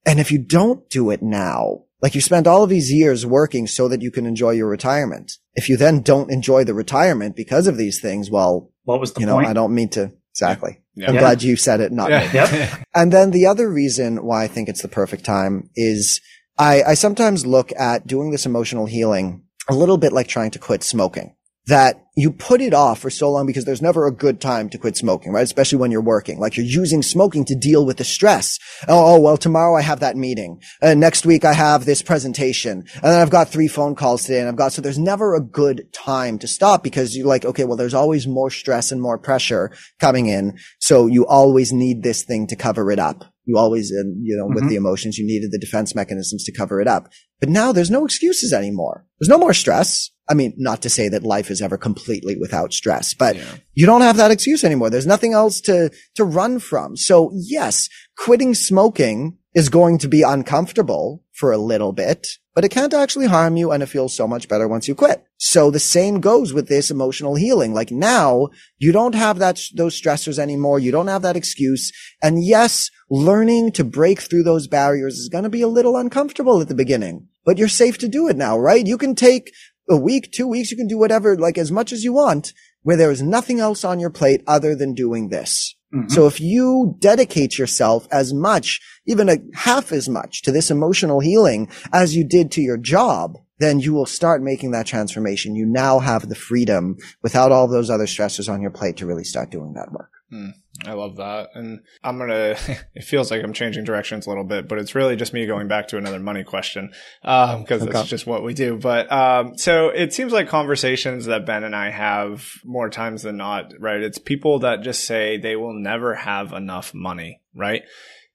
[0.06, 3.66] and if you don't do it now, like you spent all of these years working
[3.66, 5.38] so that you can enjoy your retirement.
[5.56, 9.22] If you then don't enjoy the retirement because of these things, well, what was the
[9.22, 9.44] you point?
[9.44, 10.82] know, I don't mean to exactly.
[10.96, 11.08] Yeah.
[11.08, 11.22] I'm yeah.
[11.22, 12.30] glad you said it, not me.
[12.34, 12.86] Yep.
[12.96, 16.20] and then the other reason why I think it's the perfect time is
[16.58, 20.60] I, I sometimes look at doing this emotional healing a little bit like trying to
[20.60, 21.36] quit smoking
[21.68, 24.78] that you put it off for so long because there's never a good time to
[24.78, 25.44] quit smoking, right?
[25.44, 26.40] Especially when you're working.
[26.40, 28.60] Like you're using smoking to deal with the stress.
[28.88, 30.62] Oh, oh well, tomorrow I have that meeting.
[30.82, 32.86] And next week I have this presentation.
[32.96, 35.42] And then I've got three phone calls today and I've got, so there's never a
[35.42, 39.18] good time to stop because you're like, okay, well, there's always more stress and more
[39.18, 40.60] pressure coming in.
[40.80, 43.33] So you always need this thing to cover it up.
[43.46, 44.56] You always, uh, you know, mm-hmm.
[44.56, 47.10] with the emotions, you needed the defense mechanisms to cover it up.
[47.40, 49.06] But now there's no excuses anymore.
[49.20, 50.10] There's no more stress.
[50.30, 53.56] I mean, not to say that life is ever completely without stress, but yeah.
[53.74, 54.90] you don't have that excuse anymore.
[54.90, 56.96] There's nothing else to, to run from.
[56.96, 62.70] So yes, quitting smoking is going to be uncomfortable for a little bit, but it
[62.70, 65.26] can't actually harm you and it feels so much better once you quit.
[65.38, 67.74] So the same goes with this emotional healing.
[67.74, 70.80] Like now you don't have that, those stressors anymore.
[70.80, 71.92] You don't have that excuse.
[72.22, 76.62] And yes, learning to break through those barriers is going to be a little uncomfortable
[76.62, 78.86] at the beginning, but you're safe to do it now, right?
[78.86, 79.52] You can take
[79.90, 82.98] a week, two weeks, you can do whatever, like as much as you want, where
[82.98, 85.76] there is nothing else on your plate other than doing this.
[85.94, 86.10] Mm-hmm.
[86.10, 91.20] So if you dedicate yourself as much, even a half as much to this emotional
[91.20, 95.56] healing as you did to your job, then you will start making that transformation.
[95.56, 99.24] You now have the freedom without all those other stressors on your plate to really
[99.24, 100.12] start doing that work.
[100.32, 100.54] Mm.
[100.86, 101.50] I love that.
[101.54, 104.96] And I'm going to, it feels like I'm changing directions a little bit, but it's
[104.96, 106.92] really just me going back to another money question.
[107.24, 107.92] Um, cause okay.
[107.92, 108.78] that's just what we do.
[108.78, 113.38] But, um, so it seems like conversations that Ben and I have more times than
[113.38, 114.02] not, right?
[114.02, 117.84] It's people that just say they will never have enough money, right?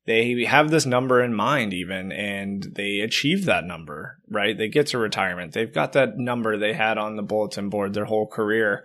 [0.06, 4.56] They have this number in mind even, and they achieve that number, right?
[4.56, 5.52] They get to retirement.
[5.52, 8.84] They've got that number they had on the bulletin board their whole career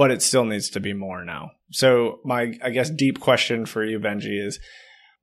[0.00, 1.50] but it still needs to be more now.
[1.72, 4.58] So my, I guess, deep question for you, Benjy, is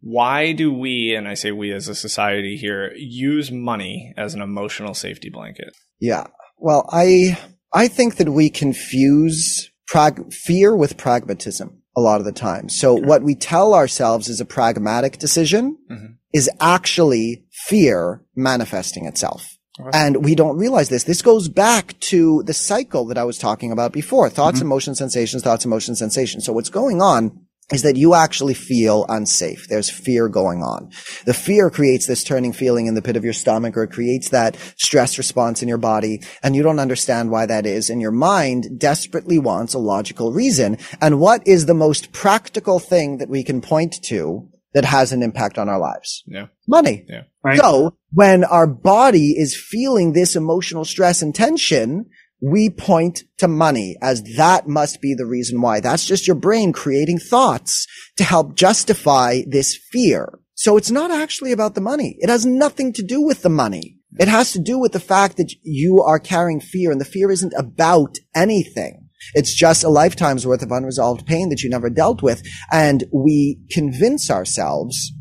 [0.01, 4.41] why do we, and I say we as a society here, use money as an
[4.43, 5.73] emotional safety blanket?
[5.99, 6.28] Yeah.
[6.59, 7.39] Well, I,
[7.73, 12.69] I think that we confuse prag- fear with pragmatism a lot of the time.
[12.69, 16.13] So what we tell ourselves is a pragmatic decision mm-hmm.
[16.34, 19.57] is actually fear manifesting itself.
[19.93, 21.03] And we don't realize this.
[21.03, 24.30] This goes back to the cycle that I was talking about before.
[24.30, 24.67] Thoughts, mm-hmm.
[24.67, 26.45] emotions, sensations, thoughts, emotions, sensations.
[26.45, 29.67] So what's going on is that you actually feel unsafe.
[29.67, 30.89] There's fear going on.
[31.25, 34.30] The fear creates this turning feeling in the pit of your stomach or it creates
[34.30, 37.89] that stress response in your body and you don't understand why that is.
[37.89, 40.78] And your mind desperately wants a logical reason.
[41.01, 44.47] And what is the most practical thing that we can point to
[44.78, 46.23] that has an impact on our lives?
[46.28, 46.47] Yeah.
[46.67, 47.03] Money.
[47.09, 47.23] Yeah.
[47.43, 47.59] Right.
[47.59, 52.05] So when our body is feeling this emotional stress and tension,
[52.43, 55.80] we point to money as that must be the reason why.
[55.80, 60.38] That's just your brain creating thoughts to help justify this fear.
[60.53, 62.17] So it's not actually about the money.
[62.19, 63.97] It has nothing to do with the money.
[64.19, 67.32] It has to do with the fact that you are carrying fear and the fear
[67.32, 69.07] isn't about anything.
[69.34, 72.43] It's just a lifetime's worth of unresolved pain that you never dealt with.
[72.72, 75.11] And we convince ourselves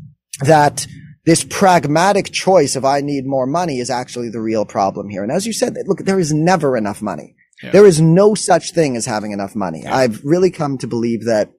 [0.41, 0.87] that
[1.25, 5.23] this pragmatic choice of I need more money is actually the real problem here.
[5.23, 7.35] And as you said, look, there is never enough money.
[7.61, 7.71] Yeah.
[7.71, 9.81] There is no such thing as having enough money.
[9.83, 9.95] Yeah.
[9.95, 11.51] I've really come to believe that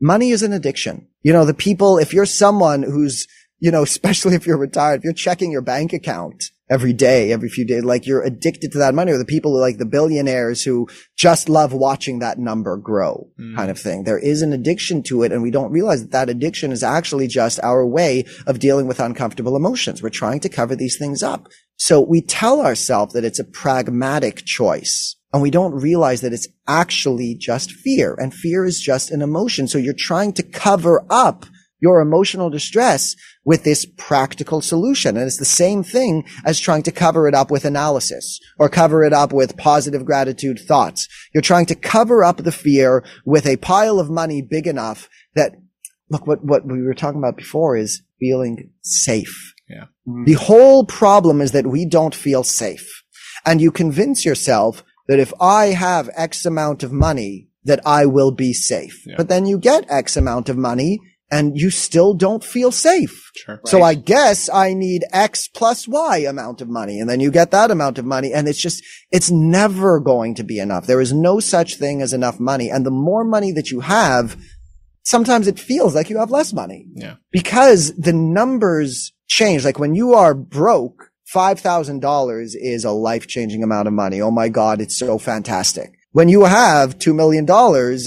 [0.00, 1.08] money is an addiction.
[1.22, 3.26] You know, the people, if you're someone who's,
[3.58, 7.48] you know, especially if you're retired, if you're checking your bank account every day, every
[7.48, 7.84] few days.
[7.84, 11.48] Like you're addicted to that money or the people who like the billionaires who just
[11.48, 13.56] love watching that number grow mm.
[13.56, 14.04] kind of thing.
[14.04, 17.26] There is an addiction to it and we don't realize that that addiction is actually
[17.28, 20.02] just our way of dealing with uncomfortable emotions.
[20.02, 21.48] We're trying to cover these things up.
[21.76, 25.16] So we tell ourselves that it's a pragmatic choice.
[25.32, 29.68] And we don't realize that it's actually just fear and fear is just an emotion.
[29.68, 31.44] So you're trying to cover up
[31.80, 33.14] your emotional distress
[33.44, 35.16] with this practical solution.
[35.16, 39.04] And it's the same thing as trying to cover it up with analysis or cover
[39.04, 41.08] it up with positive gratitude thoughts.
[41.32, 45.52] You're trying to cover up the fear with a pile of money big enough that,
[46.10, 49.54] look, what, what we were talking about before is feeling safe.
[49.68, 49.84] Yeah.
[50.06, 50.24] Mm-hmm.
[50.24, 53.04] The whole problem is that we don't feel safe.
[53.46, 58.30] And you convince yourself that if I have X amount of money, that I will
[58.30, 59.04] be safe.
[59.06, 59.14] Yeah.
[59.16, 61.00] But then you get X amount of money
[61.30, 63.30] and you still don't feel safe.
[63.36, 63.60] Sure.
[63.66, 67.00] So I guess I need X plus Y amount of money.
[67.00, 68.32] And then you get that amount of money.
[68.32, 70.86] And it's just, it's never going to be enough.
[70.86, 72.70] There is no such thing as enough money.
[72.70, 74.40] And the more money that you have,
[75.02, 76.86] sometimes it feels like you have less money.
[76.94, 77.16] Yeah.
[77.30, 79.64] Because the numbers change.
[79.64, 84.22] Like when you are broke, $5,000 is a life changing amount of money.
[84.22, 84.80] Oh my God.
[84.80, 85.97] It's so fantastic.
[86.12, 87.46] When you have $2 million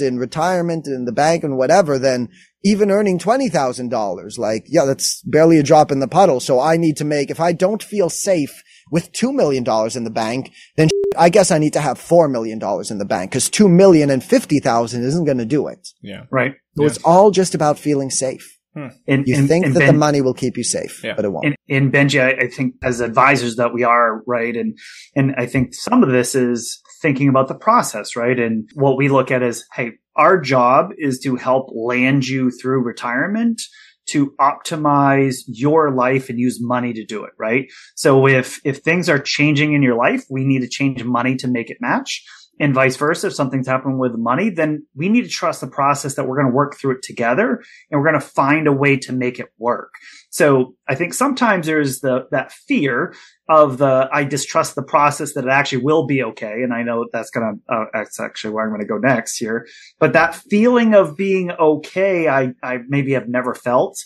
[0.02, 2.28] in retirement in the bank and whatever, then
[2.64, 4.38] even earning $20,000.
[4.38, 6.40] Like, yeah, that's barely a drop in the puddle.
[6.40, 10.10] So I need to make, if I don't feel safe with $2 million in the
[10.10, 13.70] bank, then I guess I need to have $4 million in the bank because $2
[13.70, 15.88] million and 50,000 isn't going to do it.
[16.02, 16.24] Yeah.
[16.30, 16.54] Right.
[16.76, 18.58] So it's all just about feeling safe.
[18.74, 18.88] Hmm.
[19.06, 21.12] And, you and, think and that ben, the money will keep you safe, yeah.
[21.14, 21.44] but it won't.
[21.44, 24.56] And, and Benjy, I, I, think as advisors that we are, right?
[24.56, 24.78] And,
[25.14, 28.38] and I think some of this is thinking about the process, right?
[28.38, 32.84] And what we look at is, hey, our job is to help land you through
[32.84, 33.60] retirement
[34.08, 37.66] to optimize your life and use money to do it, right?
[37.94, 41.48] So if, if things are changing in your life, we need to change money to
[41.48, 42.24] make it match
[42.58, 43.28] and vice versa.
[43.28, 46.50] If something's happening with money, then we need to trust the process that we're going
[46.50, 49.48] to work through it together and we're going to find a way to make it
[49.58, 49.94] work.
[50.30, 53.14] So I think sometimes there's the, that fear
[53.52, 56.62] of the, I distrust the process that it actually will be okay.
[56.62, 59.66] And I know that's to, uh, that's actually where I'm going to go next here.
[59.98, 63.98] But that feeling of being okay, I, I maybe have never felt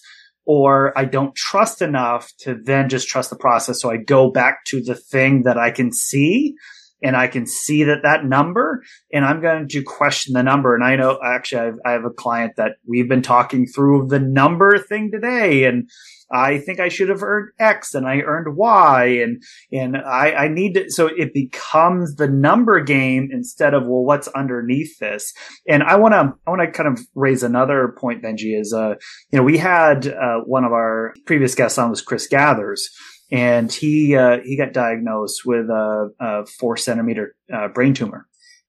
[0.47, 3.81] or I don't trust enough to then just trust the process.
[3.81, 6.55] So I go back to the thing that I can see
[7.03, 8.83] and I can see that that number
[9.13, 10.75] and I'm going to question the number.
[10.75, 14.19] And I know actually I've, I have a client that we've been talking through the
[14.19, 15.89] number thing today and
[16.31, 20.49] I think I should have earned X and I earned Y and, and I, I
[20.49, 25.33] need to, so it becomes the number game instead of, well, what's underneath this?
[25.69, 28.95] And I want to, I want to kind of raise another point, Benjy, is, uh,
[29.31, 32.91] you know, we had, uh, one of our previous guests on was Chris Gathers
[33.31, 38.27] and he uh, he got diagnosed with a, a four centimeter uh, brain tumor.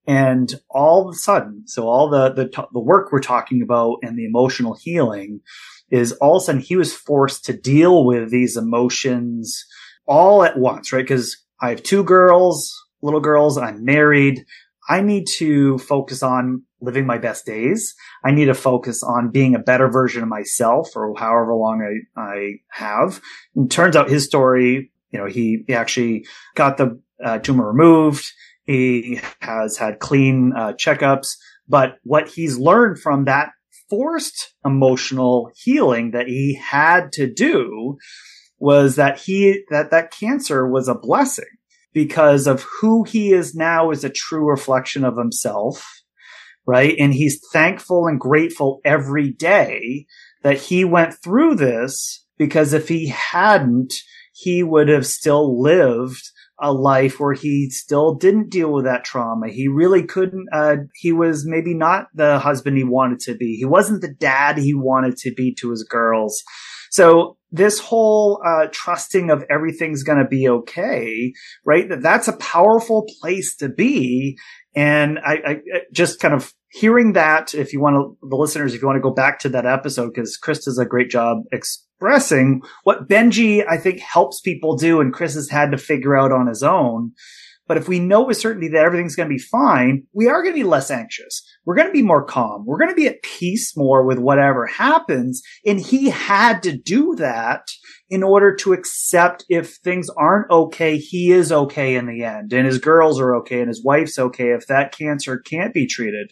[0.07, 4.17] And all of a sudden, so all the, the the work we're talking about and
[4.17, 5.41] the emotional healing
[5.89, 9.65] is all of a sudden he was forced to deal with these emotions
[10.05, 11.03] all at once, right?
[11.03, 14.45] Because I have two girls, little girls, I'm married.
[14.89, 17.95] I need to focus on living my best days.
[18.23, 21.81] I need to focus on being a better version of myself for however long
[22.17, 23.19] I, I have.
[23.55, 26.25] And turns out his story, you know, he, he actually
[26.55, 28.25] got the uh, tumor removed.
[28.65, 33.51] He has had clean uh, checkups, but what he's learned from that
[33.89, 37.97] forced emotional healing that he had to do
[38.59, 41.45] was that he, that that cancer was a blessing
[41.93, 45.97] because of who he is now is a true reflection of himself
[46.67, 46.95] right?
[46.99, 50.05] And he's thankful and grateful every day
[50.43, 53.93] that he went through this because if he hadn't,
[54.33, 56.21] he would have still lived
[56.59, 59.49] a life where he still didn't deal with that trauma.
[59.49, 63.55] He really couldn't, uh, he was maybe not the husband he wanted to be.
[63.55, 66.41] He wasn't the dad he wanted to be to his girls.
[66.89, 71.33] So this whole uh, trusting of everything's going to be okay,
[71.65, 71.87] right?
[71.87, 74.37] That that's a powerful place to be.
[74.75, 75.61] And I, I
[75.93, 79.01] just kind of hearing that, if you want to, the listeners, if you want to
[79.01, 81.39] go back to that episode, because Chris does a great job
[81.97, 86.31] expressing what Benjy, I think, helps people do and Chris has had to figure out
[86.31, 87.13] on his own.
[87.67, 90.53] But if we know with certainty that everything's going to be fine, we are going
[90.53, 91.43] to be less anxious.
[91.65, 92.65] We're going to be more calm.
[92.65, 95.41] We're going to be at peace more with whatever happens.
[95.65, 97.63] And he had to do that
[98.09, 102.65] in order to accept if things aren't okay, he is okay in the end and
[102.65, 106.31] his girls are okay and his wife's okay if that cancer can't be treated.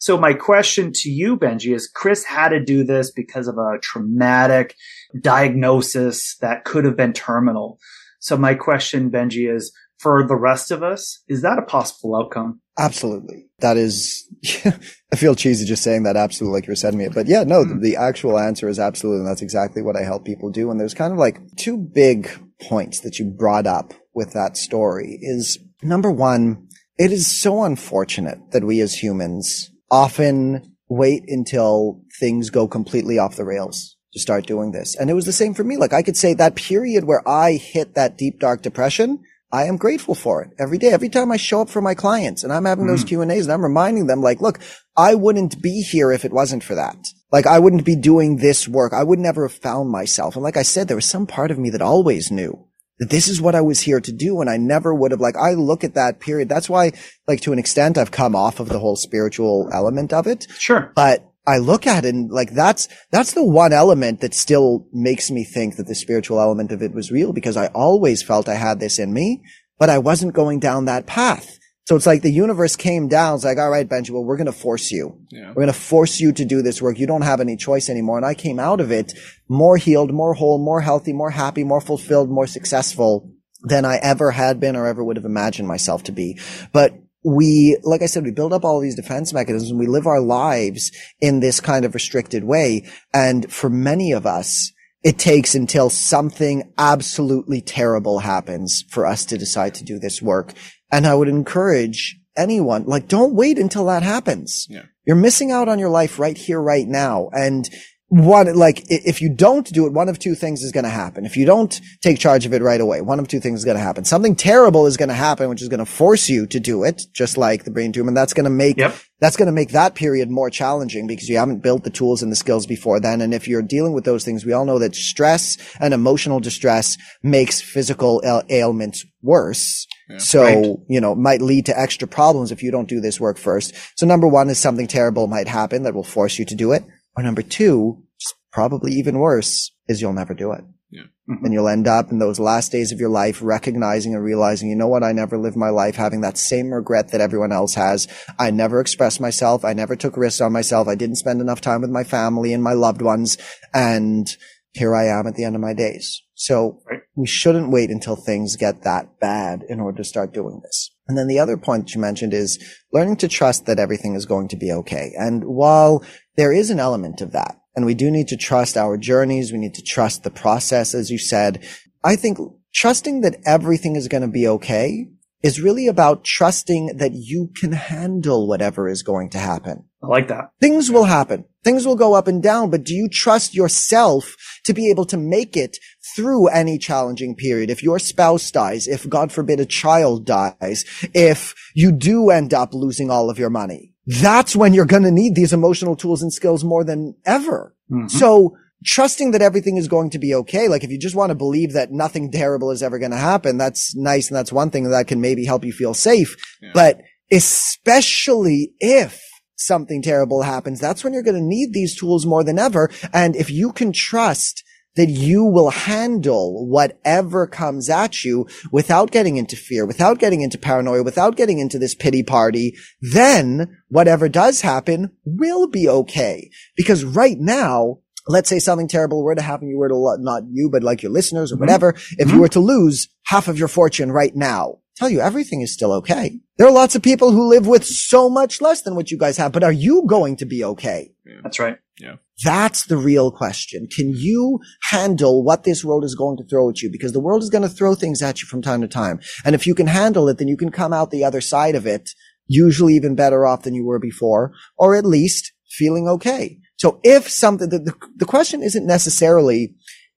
[0.00, 3.78] So my question to you, Benjy, is Chris had to do this because of a
[3.82, 4.74] traumatic
[5.20, 7.78] diagnosis that could have been terminal.
[8.18, 12.62] So my question, Benjy, is for the rest of us, is that a possible outcome?
[12.78, 13.50] Absolutely.
[13.58, 14.26] That is,
[14.64, 17.14] I feel cheesy just saying that absolutely like you're sending me it.
[17.14, 17.80] But yeah, no, mm-hmm.
[17.80, 19.20] the, the actual answer is absolutely.
[19.20, 20.70] And that's exactly what I help people do.
[20.70, 22.30] And there's kind of like two big
[22.62, 28.38] points that you brought up with that story is number one, it is so unfortunate
[28.52, 34.46] that we as humans often wait until things go completely off the rails to start
[34.46, 34.96] doing this.
[34.96, 35.76] And it was the same for me.
[35.76, 39.20] Like I could say that period where I hit that deep dark depression,
[39.52, 40.90] I am grateful for it every day.
[40.90, 42.88] Every time I show up for my clients and I'm having mm.
[42.88, 44.60] those Q and A's and I'm reminding them like, look,
[44.96, 46.96] I wouldn't be here if it wasn't for that.
[47.32, 48.92] Like I wouldn't be doing this work.
[48.92, 50.34] I would never have found myself.
[50.34, 52.66] And like I said, there was some part of me that always knew
[53.00, 54.40] that this is what I was here to do.
[54.40, 56.48] And I never would have like, I look at that period.
[56.48, 56.92] That's why
[57.26, 60.46] like to an extent I've come off of the whole spiritual element of it.
[60.58, 60.92] Sure.
[60.94, 65.30] But I look at it and like that's, that's the one element that still makes
[65.30, 68.54] me think that the spiritual element of it was real because I always felt I
[68.54, 69.42] had this in me,
[69.78, 71.58] but I wasn't going down that path.
[71.90, 73.34] So it's like the universe came down.
[73.34, 75.18] It's like, all right, Benjy, well, we're going to force you.
[75.28, 75.48] Yeah.
[75.48, 77.00] We're going to force you to do this work.
[77.00, 78.16] You don't have any choice anymore.
[78.16, 79.12] And I came out of it
[79.48, 83.32] more healed, more whole, more healthy, more happy, more fulfilled, more successful
[83.64, 86.38] than I ever had been or ever would have imagined myself to be.
[86.72, 89.72] But we, like I said, we build up all these defense mechanisms.
[89.72, 92.88] We live our lives in this kind of restricted way.
[93.12, 94.70] And for many of us,
[95.02, 100.52] it takes until something absolutely terrible happens for us to decide to do this work.
[100.92, 104.66] And I would encourage anyone, like, don't wait until that happens.
[104.68, 104.82] Yeah.
[105.06, 107.30] You're missing out on your life right here, right now.
[107.32, 107.68] And
[108.10, 111.24] one, like, if you don't do it, one of two things is going to happen.
[111.24, 113.76] If you don't take charge of it right away, one of two things is going
[113.76, 114.04] to happen.
[114.04, 117.02] Something terrible is going to happen, which is going to force you to do it,
[117.14, 118.08] just like the brain tumor.
[118.08, 118.96] And that's going to make, yep.
[119.20, 122.32] that's going to make that period more challenging because you haven't built the tools and
[122.32, 123.20] the skills before then.
[123.20, 126.96] And if you're dealing with those things, we all know that stress and emotional distress
[127.22, 129.86] makes physical ail- ailments worse.
[130.08, 130.76] Yeah, so, right.
[130.88, 133.72] you know, might lead to extra problems if you don't do this work first.
[133.96, 136.82] So number one is something terrible might happen that will force you to do it.
[137.16, 138.04] Or number two,
[138.52, 140.64] probably even worse, is you'll never do it.
[140.90, 141.02] Yeah.
[141.28, 141.44] Mm-hmm.
[141.44, 144.76] And you'll end up in those last days of your life recognizing and realizing, you
[144.76, 145.04] know what?
[145.04, 148.08] I never lived my life having that same regret that everyone else has.
[148.38, 149.64] I never expressed myself.
[149.64, 150.88] I never took risks on myself.
[150.88, 153.38] I didn't spend enough time with my family and my loved ones.
[153.72, 154.28] And
[154.72, 156.22] here I am at the end of my days.
[156.34, 157.02] So right.
[157.14, 160.90] we shouldn't wait until things get that bad in order to start doing this.
[161.06, 162.58] And then the other point you mentioned is
[162.92, 165.12] learning to trust that everything is going to be okay.
[165.18, 166.04] And while
[166.36, 169.52] there is an element of that, and we do need to trust our journeys.
[169.52, 171.66] We need to trust the process, as you said.
[172.02, 172.38] I think
[172.74, 175.08] trusting that everything is going to be okay
[175.42, 179.84] is really about trusting that you can handle whatever is going to happen.
[180.02, 180.50] I like that.
[180.60, 181.44] Things will happen.
[181.62, 185.16] Things will go up and down, but do you trust yourself to be able to
[185.16, 185.76] make it
[186.16, 187.70] through any challenging period?
[187.70, 192.72] If your spouse dies, if God forbid a child dies, if you do end up
[192.72, 196.32] losing all of your money, that's when you're going to need these emotional tools and
[196.32, 197.74] skills more than ever.
[197.90, 198.08] Mm-hmm.
[198.08, 200.68] So trusting that everything is going to be okay.
[200.68, 203.56] Like if you just want to believe that nothing terrible is ever going to happen,
[203.56, 204.28] that's nice.
[204.28, 206.36] And that's one thing that can maybe help you feel safe.
[206.60, 206.70] Yeah.
[206.74, 209.22] But especially if
[209.54, 212.90] something terrible happens, that's when you're going to need these tools more than ever.
[213.12, 214.64] And if you can trust
[214.96, 220.58] that you will handle whatever comes at you without getting into fear, without getting into
[220.58, 226.50] paranoia, without getting into this pity party, then whatever does happen will be okay.
[226.76, 230.68] Because right now, let's say something terrible were to happen, you were to, not you,
[230.70, 231.62] but like your listeners or mm-hmm.
[231.62, 232.34] whatever, if mm-hmm.
[232.34, 235.92] you were to lose half of your fortune right now, tell you everything is still
[235.92, 236.38] okay.
[236.58, 239.38] There are lots of people who live with so much less than what you guys
[239.38, 241.12] have, but are you going to be okay?
[241.24, 241.40] Yeah.
[241.42, 241.78] That's right.
[242.00, 242.16] Yeah.
[242.42, 243.86] That's the real question.
[243.94, 246.90] Can you handle what this world is going to throw at you?
[246.90, 249.20] Because the world is going to throw things at you from time to time.
[249.44, 251.86] And if you can handle it, then you can come out the other side of
[251.86, 252.10] it,
[252.46, 256.58] usually even better off than you were before, or at least feeling okay.
[256.76, 259.74] So if something, the, the, the question isn't necessarily,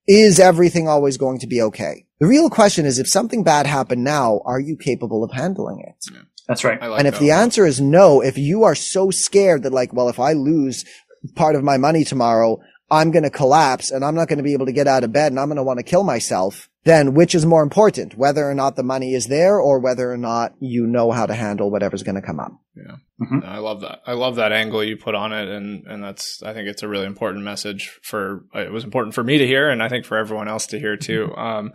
[0.07, 2.05] is everything always going to be okay?
[2.19, 5.95] The real question is if something bad happened now, are you capable of handling it?
[6.11, 6.21] Yeah.
[6.47, 6.81] That's right.
[6.81, 10.09] Like and if the answer is no, if you are so scared that like, well,
[10.09, 10.83] if I lose
[11.35, 12.59] part of my money tomorrow,
[12.91, 15.11] I'm going to collapse and I'm not going to be able to get out of
[15.11, 18.47] bed and I'm going to want to kill myself, then which is more important, whether
[18.47, 21.71] or not the money is there or whether or not you know how to handle
[21.71, 22.53] whatever's going to come up?
[22.75, 22.95] Yeah.
[23.21, 23.45] Mm-hmm.
[23.45, 23.99] I love that.
[24.07, 25.47] I love that angle you put on it.
[25.47, 29.23] And, and that's, I think it's a really important message for, it was important for
[29.23, 29.69] me to hear.
[29.69, 31.27] And I think for everyone else to hear too.
[31.27, 31.39] Mm-hmm.
[31.39, 31.73] Um,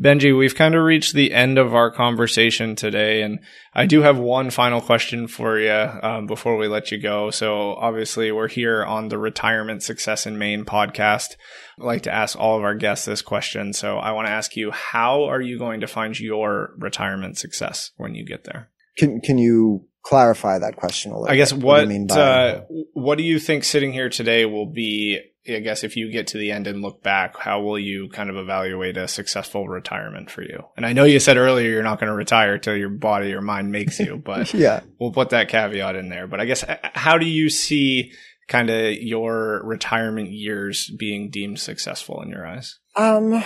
[0.00, 3.20] Benjy, we've kind of reached the end of our conversation today.
[3.20, 3.40] And
[3.74, 7.30] I do have one final question for you, um, before we let you go.
[7.30, 11.36] So obviously we're here on the retirement success in Maine podcast.
[11.78, 13.74] I like to ask all of our guests this question.
[13.74, 17.90] So I want to ask you, how are you going to find your retirement success
[17.98, 18.70] when you get there?
[18.96, 21.32] Can, can you clarify that question a little.
[21.32, 21.62] I guess bit.
[21.62, 22.62] what what, uh,
[22.94, 25.20] what do you think sitting here today will be?
[25.46, 28.28] I guess if you get to the end and look back, how will you kind
[28.28, 30.62] of evaluate a successful retirement for you?
[30.76, 33.40] And I know you said earlier you're not going to retire till your body or
[33.40, 36.26] mind makes you, but yeah, we'll put that caveat in there.
[36.26, 38.12] But I guess how do you see
[38.46, 42.78] kind of your retirement years being deemed successful in your eyes?
[42.96, 43.42] Um,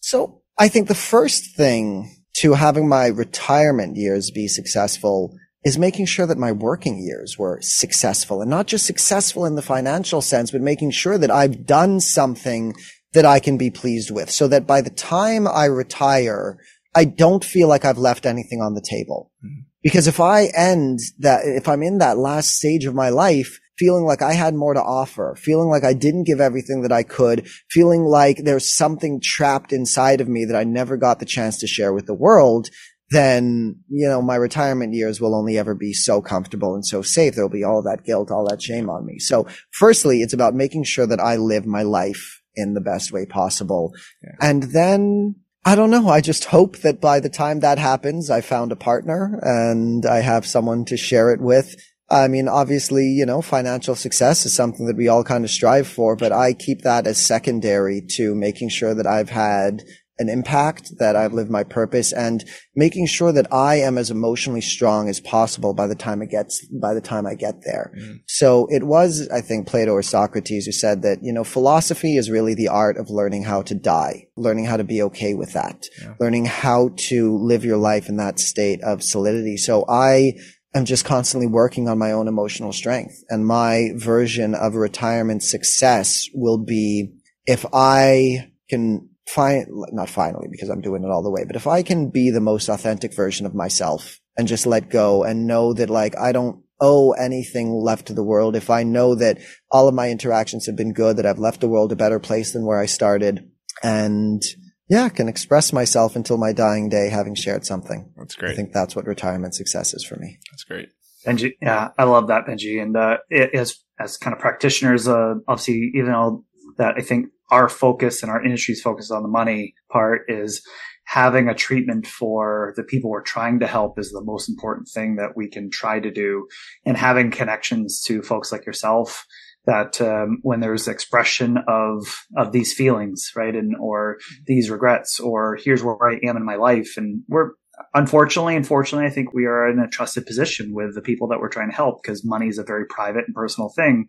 [0.00, 6.06] so I think the first thing to having my retirement years be successful is making
[6.06, 10.50] sure that my working years were successful and not just successful in the financial sense,
[10.50, 12.74] but making sure that I've done something
[13.12, 16.58] that I can be pleased with so that by the time I retire,
[16.94, 19.30] I don't feel like I've left anything on the table.
[19.44, 19.62] Mm-hmm.
[19.82, 24.04] Because if I end that, if I'm in that last stage of my life, feeling
[24.04, 27.48] like I had more to offer, feeling like I didn't give everything that I could,
[27.70, 31.66] feeling like there's something trapped inside of me that I never got the chance to
[31.66, 32.68] share with the world,
[33.10, 37.34] then, you know, my retirement years will only ever be so comfortable and so safe.
[37.34, 39.18] There'll be all that guilt, all that shame on me.
[39.18, 43.26] So firstly, it's about making sure that I live my life in the best way
[43.26, 43.92] possible.
[44.22, 44.48] Yeah.
[44.48, 46.08] And then I don't know.
[46.08, 50.20] I just hope that by the time that happens, I found a partner and I
[50.20, 51.74] have someone to share it with.
[52.08, 55.86] I mean, obviously, you know, financial success is something that we all kind of strive
[55.86, 59.82] for, but I keep that as secondary to making sure that I've had
[60.20, 62.44] an impact, that I've lived my purpose and
[62.76, 66.64] making sure that I am as emotionally strong as possible by the time it gets,
[66.66, 67.92] by the time I get there.
[67.98, 68.20] Mm.
[68.28, 72.30] So it was, I think, Plato or Socrates who said that, you know, philosophy is
[72.30, 75.86] really the art of learning how to die, learning how to be okay with that,
[76.00, 76.14] yeah.
[76.20, 79.56] learning how to live your life in that state of solidity.
[79.56, 80.34] So I,
[80.74, 83.24] I, am just constantly working on my own emotional strength.
[83.28, 87.12] And my version of retirement success will be
[87.46, 91.66] if I can find, not finally, because I'm doing it all the way, but if
[91.66, 95.72] I can be the most authentic version of myself and just let go and know
[95.74, 99.38] that like I don't owe anything left to the world, if I know that
[99.70, 102.52] all of my interactions have been good, that I've left the world a better place
[102.52, 103.50] than where I started
[103.82, 104.42] and
[104.88, 108.12] yeah, can express myself until my dying day having shared something.
[108.16, 108.52] That's great.
[108.52, 110.38] I think that's what retirement success is for me.
[110.50, 110.88] That's great.
[111.24, 112.82] Benjy, yeah, I love that, Benjy.
[112.82, 116.44] And uh, as as kind of practitioners, uh, obviously, even though
[116.78, 120.62] that I think our focus and our industry's focus on the money part is
[121.04, 125.16] having a treatment for the people we're trying to help is the most important thing
[125.16, 126.46] that we can try to do,
[126.84, 129.24] and having connections to folks like yourself
[129.66, 132.06] that um, when there's expression of
[132.36, 136.56] of these feelings, right, and or these regrets, or here's where I am in my
[136.56, 137.50] life, and we're
[137.94, 141.48] unfortunately, unfortunately, I think we are in a trusted position with the people that we're
[141.48, 144.06] trying to help because money is a very private and personal thing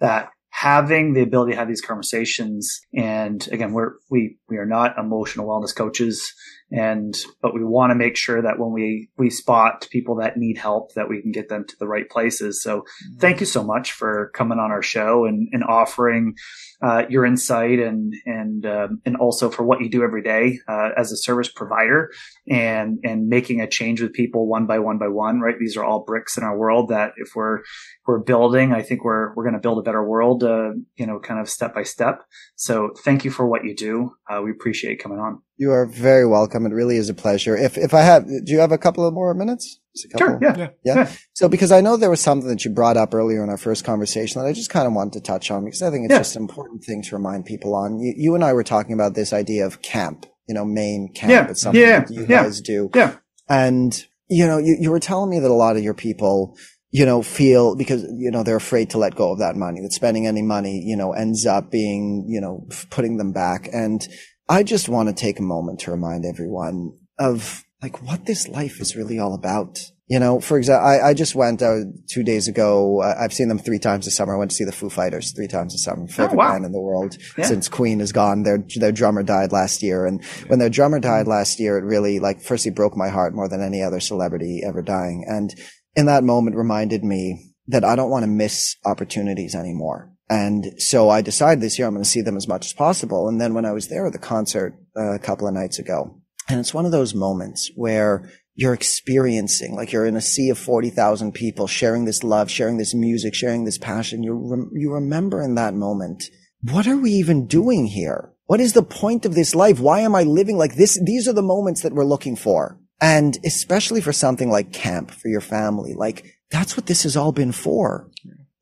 [0.00, 2.80] that having the ability to have these conversations.
[2.94, 6.32] And again we're we we are not emotional wellness coaches.
[6.70, 10.56] And but we want to make sure that when we we spot people that need
[10.56, 12.62] help that we can get them to the right places.
[12.62, 13.18] So mm-hmm.
[13.18, 16.36] thank you so much for coming on our show and, and offering
[16.82, 20.90] uh, your insight and and um, and also for what you do every day uh,
[20.96, 22.10] as a service provider
[22.48, 25.84] and and making a change with people one by one by one right these are
[25.84, 27.60] all bricks in our world that if we're
[28.06, 31.18] we're building i think we're we're going to build a better world uh, you know
[31.18, 32.22] kind of step by step
[32.56, 36.26] so thank you for what you do uh, we appreciate coming on you are very
[36.26, 36.66] welcome.
[36.66, 37.56] It really is a pleasure.
[37.56, 39.80] If if I have, do you have a couple of more minutes?
[40.18, 40.38] Sure.
[40.42, 40.56] Yeah.
[40.56, 40.68] yeah.
[40.84, 41.12] yeah.
[41.34, 43.84] So because I know there was something that you brought up earlier in our first
[43.84, 46.18] conversation that I just kind of wanted to touch on because I think it's yeah.
[46.18, 47.98] just an important thing to remind people on.
[47.98, 51.30] You, you, and I were talking about this idea of camp, you know, Maine camp.
[51.30, 51.48] Yeah.
[51.48, 52.00] It's something yeah.
[52.00, 52.90] that you guys do.
[52.94, 53.16] Yeah.
[53.48, 56.56] And, you know, you, you were telling me that a lot of your people,
[56.90, 59.92] you know, feel because, you know, they're afraid to let go of that money, that
[59.92, 63.68] spending any money, you know, ends up being, you know, putting them back.
[63.72, 64.06] And,
[64.46, 68.80] I just want to take a moment to remind everyone of like what this life
[68.80, 69.78] is really all about.
[70.06, 71.80] You know, for example, I, I just went uh,
[72.10, 73.02] two days ago.
[73.02, 74.34] Uh, I've seen them three times this summer.
[74.34, 76.06] I went to see the Foo Fighters three times this summer.
[76.06, 76.52] Favorite oh, wow.
[76.52, 77.44] band in the world yeah.
[77.44, 78.42] since Queen is gone.
[78.42, 82.20] Their their drummer died last year, and when their drummer died last year, it really
[82.20, 85.26] like first he broke my heart more than any other celebrity ever dying.
[85.28, 85.54] And
[85.94, 90.10] in that moment, reminded me that I don't want to miss opportunities anymore.
[90.30, 93.28] And so I decided this year I'm going to see them as much as possible.
[93.28, 96.20] And then when I was there at the concert uh, a couple of nights ago,
[96.48, 100.58] and it's one of those moments where you're experiencing, like you're in a sea of
[100.58, 104.22] 40,000 people sharing this love, sharing this music, sharing this passion.
[104.22, 106.24] You, rem- you remember in that moment,
[106.62, 108.32] what are we even doing here?
[108.46, 109.80] What is the point of this life?
[109.80, 111.00] Why am I living like this?
[111.02, 112.78] These are the moments that we're looking for.
[113.00, 117.32] And especially for something like camp for your family, like that's what this has all
[117.32, 118.10] been for.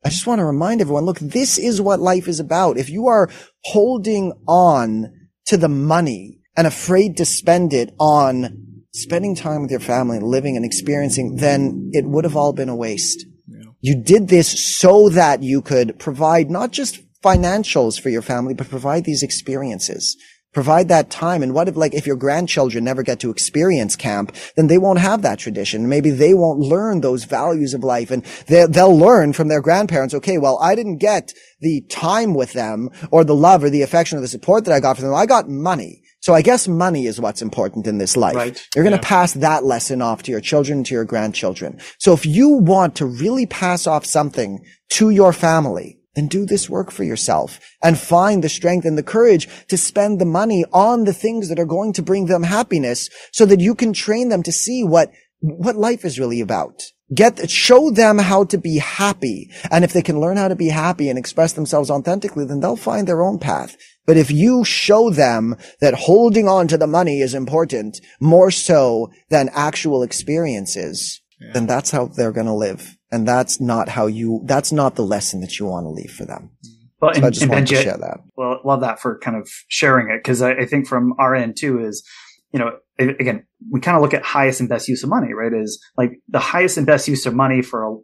[0.05, 2.77] I just want to remind everyone, look, this is what life is about.
[2.77, 3.29] If you are
[3.65, 5.13] holding on
[5.45, 10.55] to the money and afraid to spend it on spending time with your family, living
[10.55, 13.25] and experiencing, then it would have all been a waste.
[13.47, 13.71] Yeah.
[13.81, 18.69] You did this so that you could provide not just financials for your family, but
[18.69, 20.15] provide these experiences
[20.53, 21.43] provide that time.
[21.43, 24.99] And what if, like, if your grandchildren never get to experience camp, then they won't
[24.99, 25.89] have that tradition.
[25.89, 30.13] Maybe they won't learn those values of life and they'll learn from their grandparents.
[30.13, 34.17] Okay, well, I didn't get the time with them or the love or the affection
[34.17, 35.15] or the support that I got from them.
[35.15, 36.02] I got money.
[36.23, 38.35] So I guess money is what's important in this life.
[38.35, 38.67] Right.
[38.73, 39.09] You're going to yeah.
[39.09, 41.81] pass that lesson off to your children, to your grandchildren.
[41.99, 46.69] So if you want to really pass off something to your family, then do this
[46.69, 51.03] work for yourself and find the strength and the courage to spend the money on
[51.03, 54.43] the things that are going to bring them happiness so that you can train them
[54.43, 56.83] to see what, what life is really about.
[57.13, 59.51] Get, show them how to be happy.
[59.69, 62.77] And if they can learn how to be happy and express themselves authentically, then they'll
[62.77, 63.75] find their own path.
[64.05, 69.11] But if you show them that holding on to the money is important more so
[69.29, 71.53] than actual experiences, yeah.
[71.53, 72.97] then that's how they're going to live.
[73.11, 76.25] And that's not how you, that's not the lesson that you want to leave for
[76.25, 76.51] them.
[76.99, 78.19] Well, so and, I just want to share that.
[78.35, 80.23] Well, love that for kind of sharing it.
[80.23, 82.03] Cause I, I think from our end too is,
[82.51, 85.53] you know, again, we kind of look at highest and best use of money, right?
[85.53, 87.95] Is like the highest and best use of money for, a,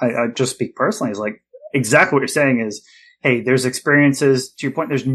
[0.00, 2.84] I, I just speak personally is like exactly what you're saying is,
[3.24, 4.90] Hey, there's experiences to your point.
[4.90, 5.06] There's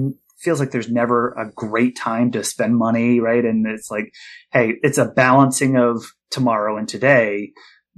[0.41, 3.43] feels like there's never a great time to spend money, right?
[3.43, 4.13] And it's like,
[4.51, 7.51] hey, it's a balancing of tomorrow and today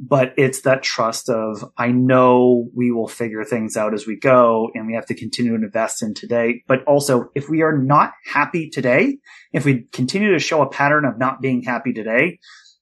[0.03, 4.69] but it's that trust of I know we will figure things out as we go
[4.73, 6.63] and we have to continue to invest in today.
[6.67, 9.19] But also if we are not happy today,
[9.53, 12.39] if we continue to show a pattern of not being happy today,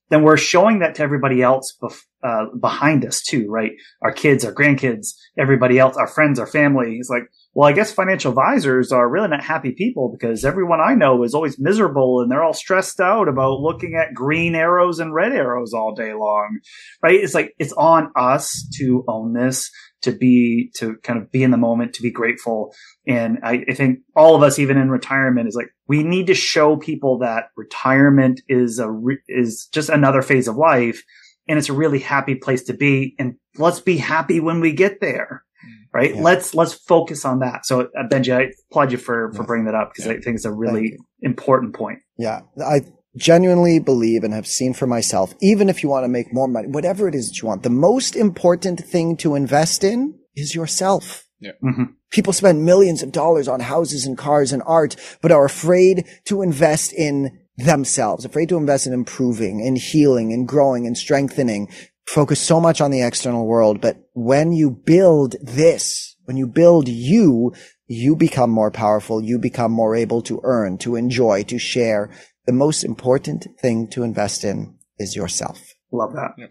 [0.08, 3.72] then we're showing that to everybody else bef- uh, behind us too, right?
[4.02, 6.96] Our kids, our grandkids, everybody else, our friends, our family.
[6.96, 10.94] It's like, well, I guess financial advisors are really not happy people because everyone I
[10.94, 15.12] know is always miserable and they're all stressed out about looking at green arrows and
[15.12, 16.60] red arrows all day long,
[17.02, 17.16] right?
[17.16, 19.68] It's like, it's on us to own this,
[20.02, 22.72] to be, to kind of be in the moment, to be grateful.
[23.04, 26.34] And I, I think all of us, even in retirement, is like, we need to
[26.34, 28.88] show people that retirement is a,
[29.26, 31.02] is just another phase of life
[31.48, 33.16] and it's a really happy place to be.
[33.18, 35.42] And let's be happy when we get there.
[35.92, 36.14] Right.
[36.14, 36.22] Yeah.
[36.22, 37.66] Let's, let's focus on that.
[37.66, 40.12] So uh, Benjy, I applaud you for, for bringing that up because yeah.
[40.12, 41.98] I think it's a really important point.
[42.16, 42.42] Yeah.
[42.64, 42.82] I
[43.16, 46.68] genuinely believe and have seen for myself, even if you want to make more money,
[46.68, 51.24] whatever it is that you want, the most important thing to invest in is yourself.
[51.40, 51.52] Yeah.
[51.62, 51.84] Mm-hmm.
[52.10, 56.42] People spend millions of dollars on houses and cars and art, but are afraid to
[56.42, 61.68] invest in themselves, afraid to invest in improving and healing and growing and strengthening,
[62.06, 63.80] focus so much on the external world.
[63.80, 67.54] But when you build this, when you build you,
[67.86, 69.22] you become more powerful.
[69.22, 72.10] You become more able to earn, to enjoy, to share.
[72.46, 75.74] The most important thing to invest in is yourself.
[75.90, 76.32] Love that.
[76.36, 76.46] Yeah.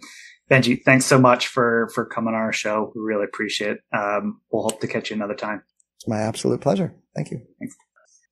[0.50, 2.92] Benjy, thanks so much for, for coming on our show.
[2.96, 3.80] We really appreciate it.
[3.96, 5.62] Um, we'll hope to catch you another time.
[5.98, 6.96] It's my absolute pleasure.
[7.16, 7.42] Thank you.
[7.60, 7.76] Thanks.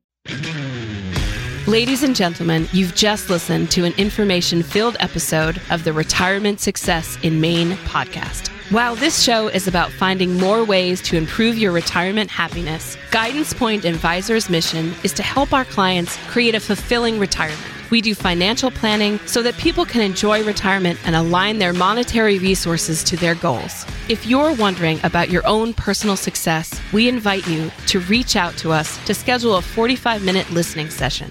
[1.67, 7.19] Ladies and gentlemen, you've just listened to an information filled episode of the Retirement Success
[7.23, 8.51] in Maine podcast.
[8.71, 13.87] While this show is about finding more ways to improve your retirement happiness, Guidance Point
[13.87, 17.63] Advisors' mission is to help our clients create a fulfilling retirement.
[17.91, 23.03] We do financial planning so that people can enjoy retirement and align their monetary resources
[23.05, 23.87] to their goals.
[24.11, 28.71] If you're wondering about your own personal success, we invite you to reach out to
[28.71, 31.31] us to schedule a 45 minute listening session.